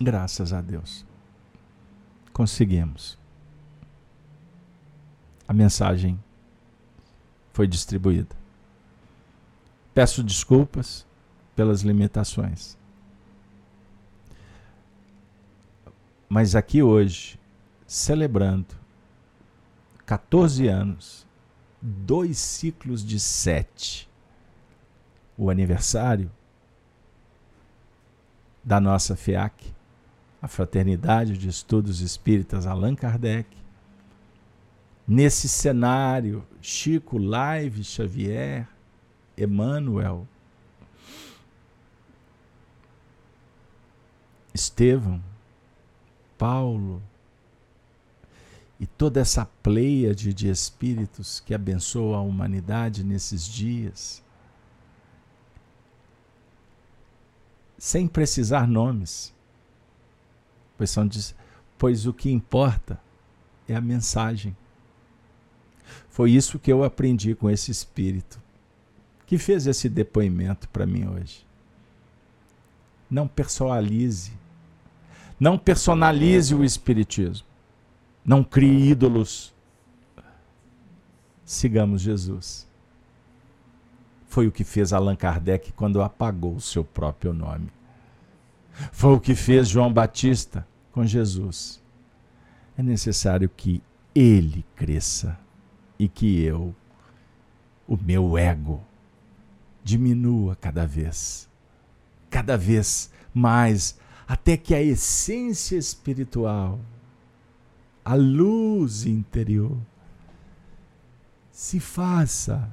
Graças 0.01 0.53
a 0.53 0.61
Deus. 0.61 1.05
Conseguimos. 2.33 3.19
A 5.49 5.53
mensagem 5.53 6.23
foi 7.53 7.67
distribuída. 7.67 8.37
Peço 9.95 10.23
desculpas 10.23 11.07
pelas 11.55 11.81
limitações. 11.81 12.77
Mas 16.29 16.55
aqui 16.55 16.83
hoje, 16.83 17.41
celebrando 17.87 18.75
14 20.05 20.67
anos, 20.69 21.26
dois 21.81 22.39
ciclos 22.39 23.05
de 23.05 23.21
sete, 23.21 24.09
o 25.37 25.51
aniversário 25.51 26.31
da 28.65 28.81
nossa 28.81 29.15
FEAC, 29.15 29.73
a 30.41 30.49
Fraternidade 30.49 31.39
de 31.39 31.49
Estudos 31.49 32.01
Espíritas 32.01 32.67
Allan 32.67 32.95
Kardec. 32.95 33.49
Nesse 35.07 35.49
cenário, 35.49 36.45
Chico, 36.61 37.17
Live, 37.17 37.85
Xavier, 37.85 38.69
Emmanuel, 39.39 40.27
Estevão, 44.53 45.23
Paulo 46.37 47.01
e 48.79 48.87
toda 48.87 49.21
essa 49.21 49.47
pleiade 49.63 50.35
de 50.35 50.49
espíritos 50.49 51.41
que 51.41 51.55
abençoa 51.55 52.19
a 52.19 52.21
humanidade 52.21 53.03
nesses 53.03 53.47
dias. 53.47 54.23
sem 57.79 58.07
precisar 58.07 58.67
nomes. 58.67 59.35
Pois, 60.77 60.91
são, 60.91 61.09
pois 61.79 62.07
o 62.07 62.13
que 62.13 62.31
importa 62.31 63.01
é 63.69 63.75
a 63.75 63.81
mensagem. 63.81 64.57
Foi 66.09 66.31
isso 66.31 66.59
que 66.59 66.73
eu 66.73 66.83
aprendi 66.83 67.35
com 67.35 67.51
esse 67.51 67.71
espírito 67.71 68.41
que 69.27 69.39
fez 69.39 69.67
esse 69.67 69.89
depoimento 69.89 70.69
para 70.69 70.87
mim 70.87 71.07
hoje. 71.07 71.45
Não 73.11 73.27
personalize. 73.27 74.33
Não 75.39 75.59
personalize 75.59 76.55
o 76.55 76.65
espiritismo. 76.65 77.47
Não 78.27 78.43
crie 78.43 78.91
ídolos. 78.91 79.55
Sigamos 81.45 82.03
Jesus. 82.03 82.67
Foi 84.27 84.49
o 84.49 84.53
que 84.53 84.65
fez 84.65 84.93
Allan 84.93 85.15
Kardec 85.15 85.73
quando 85.73 86.03
apagou 86.03 86.57
o 86.57 86.61
seu 86.61 86.85
próprio 86.85 87.33
nome. 87.33 87.71
Foi 88.91 89.15
o 89.15 89.21
que 89.21 89.35
fez 89.35 89.69
João 89.69 89.93
Batista 89.93 90.67
com 90.91 91.07
Jesus. 91.07 91.81
É 92.77 92.83
necessário 92.83 93.49
que 93.49 93.81
ele 94.13 94.67
cresça 94.75 95.39
e 95.99 96.09
que 96.09 96.43
eu, 96.43 96.75
o 97.87 97.97
meu 97.97 98.37
ego, 98.37 98.83
diminua 99.85 100.57
cada 100.57 100.85
vez, 100.85 101.49
cada 102.29 102.57
vez 102.57 103.11
mais, 103.33 103.99
até 104.27 104.57
que 104.57 104.75
a 104.75 104.83
essência 104.83 105.77
espiritual, 105.77 106.81
a 108.07 108.15
luz 108.15 109.05
interior, 109.05 109.77
se 111.51 111.81
faça 111.81 112.73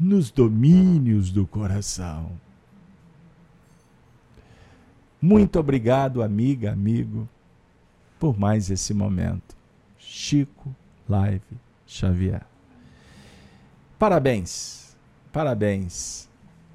nos 0.00 0.30
domínios 0.30 1.30
do 1.30 1.46
coração. 1.46 2.32
Muito 5.20 5.58
obrigado, 5.60 6.22
amiga, 6.22 6.72
amigo, 6.72 7.28
por 8.18 8.38
mais 8.38 8.70
esse 8.70 8.94
momento. 8.94 9.54
Chico 9.98 10.74
Live 11.06 11.42
Xavier. 11.86 12.46
Parabéns. 13.98 14.96
Parabéns, 15.30 16.30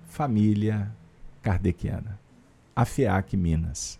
família 0.09 0.91
kardeciana, 1.41 2.19
FEAC 2.85 3.35
Minas. 3.37 3.97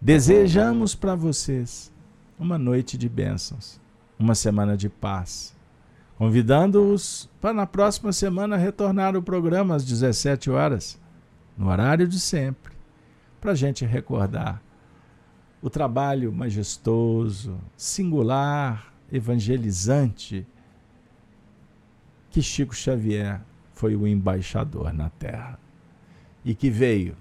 Desejamos 0.00 0.94
para 0.94 1.16
vocês 1.16 1.92
uma 2.38 2.58
noite 2.58 2.98
de 2.98 3.08
bênçãos, 3.08 3.80
uma 4.18 4.34
semana 4.34 4.76
de 4.76 4.88
paz. 4.88 5.54
Convidando-os 6.16 7.28
para 7.40 7.52
na 7.52 7.66
próxima 7.66 8.12
semana 8.12 8.56
retornar 8.56 9.16
o 9.16 9.22
programa 9.22 9.74
às 9.74 9.84
17 9.84 10.50
horas, 10.50 11.00
no 11.56 11.68
horário 11.68 12.06
de 12.06 12.18
sempre, 12.18 12.72
para 13.40 13.52
a 13.52 13.54
gente 13.54 13.84
recordar 13.84 14.62
o 15.60 15.70
trabalho 15.70 16.32
majestoso, 16.32 17.58
singular, 17.76 18.92
evangelizante 19.10 20.46
que 22.30 22.42
Chico 22.42 22.74
Xavier 22.74 23.40
foi 23.72 23.94
o 23.94 24.06
embaixador 24.06 24.92
na 24.92 25.08
Terra 25.10 25.58
e 26.44 26.54
que 26.54 26.68
veio 26.68 27.16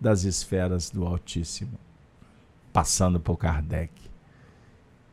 das 0.00 0.24
esferas 0.24 0.90
do 0.90 1.06
Altíssimo, 1.06 1.78
passando 2.72 3.20
por 3.20 3.36
Kardec 3.36 4.07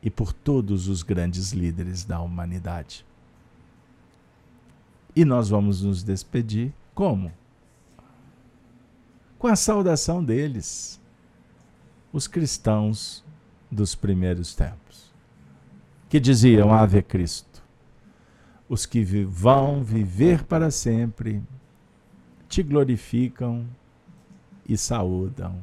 e 0.06 0.10
por 0.10 0.32
todos 0.32 0.88
os 0.88 1.04
grandes 1.04 1.52
líderes 1.52 2.06
da 2.06 2.22
humanidade. 2.22 3.06
E 5.14 5.26
nós 5.26 5.50
vamos 5.50 5.82
nos 5.82 6.02
despedir 6.02 6.72
como? 6.94 7.32
Com 9.38 9.48
a 9.48 9.56
saudação 9.58 10.24
deles, 10.24 11.02
os 12.14 12.26
cristãos 12.26 13.26
dos 13.70 13.96
primeiros 13.96 14.56
tempos, 14.56 15.12
que 16.08 16.22
diziam 16.22 16.72
Ave 16.72 17.02
Cristo 17.02 17.56
os 18.68 18.86
que 18.86 19.04
vão 19.26 19.84
viver 19.84 20.44
para 20.44 20.72
sempre 20.72 21.42
te 22.50 22.64
glorificam 22.64 23.66
e 24.68 24.78
saúdam. 24.78 25.60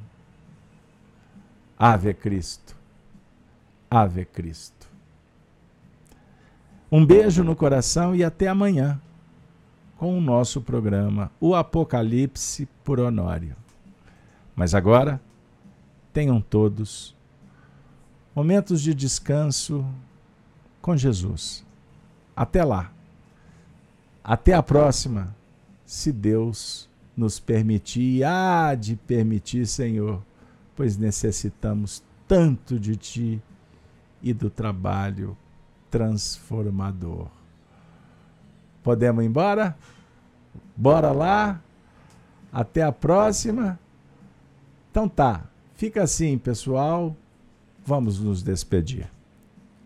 Ave 1.79 2.15
Cristo. 2.15 2.77
Ave 3.95 4.25
Cristo. 4.25 4.91
Um 6.91 7.05
beijo 7.05 7.45
no 7.45 7.55
coração 7.55 8.17
e 8.17 8.25
até 8.25 8.49
amanhã 8.49 8.99
com 9.99 10.17
o 10.17 10.21
nosso 10.21 10.63
programa 10.63 11.31
O 11.39 11.55
Apocalipse 11.55 12.67
por 12.83 12.99
Honório. 12.99 13.55
Mas 14.57 14.75
agora, 14.75 15.21
tenham 16.11 16.41
todos 16.41 17.15
momentos 18.35 18.81
de 18.81 18.95
descanso 18.95 19.85
com 20.81 20.97
Jesus. 20.97 21.63
Até 22.35 22.65
lá. 22.65 22.91
Até 24.25 24.55
a 24.55 24.63
próxima, 24.63 25.37
se 25.85 26.11
Deus 26.11 26.89
nos 27.15 27.39
permitir, 27.39 28.21
e 28.21 28.25
há 28.25 28.75
de 28.75 28.97
permitir, 28.97 29.67
Senhor, 29.67 30.23
pois 30.75 30.97
necessitamos 30.97 32.03
tanto 32.27 32.81
de 32.81 32.97
Ti 32.97 33.43
e 34.23 34.33
do 34.33 34.49
trabalho 34.49 35.37
transformador. 35.91 37.29
Podemos 38.83 39.23
ir 39.25 39.27
embora? 39.27 39.77
Bora 40.77 41.13
lá? 41.13 41.61
Até 42.53 42.83
a 42.83 42.93
próxima? 42.93 43.79
Então 44.91 45.09
tá, 45.09 45.45
fica 45.75 46.03
assim, 46.03 46.37
pessoal. 46.39 47.17
Vamos 47.85 48.21
nos 48.21 48.43
despedir. 48.43 49.11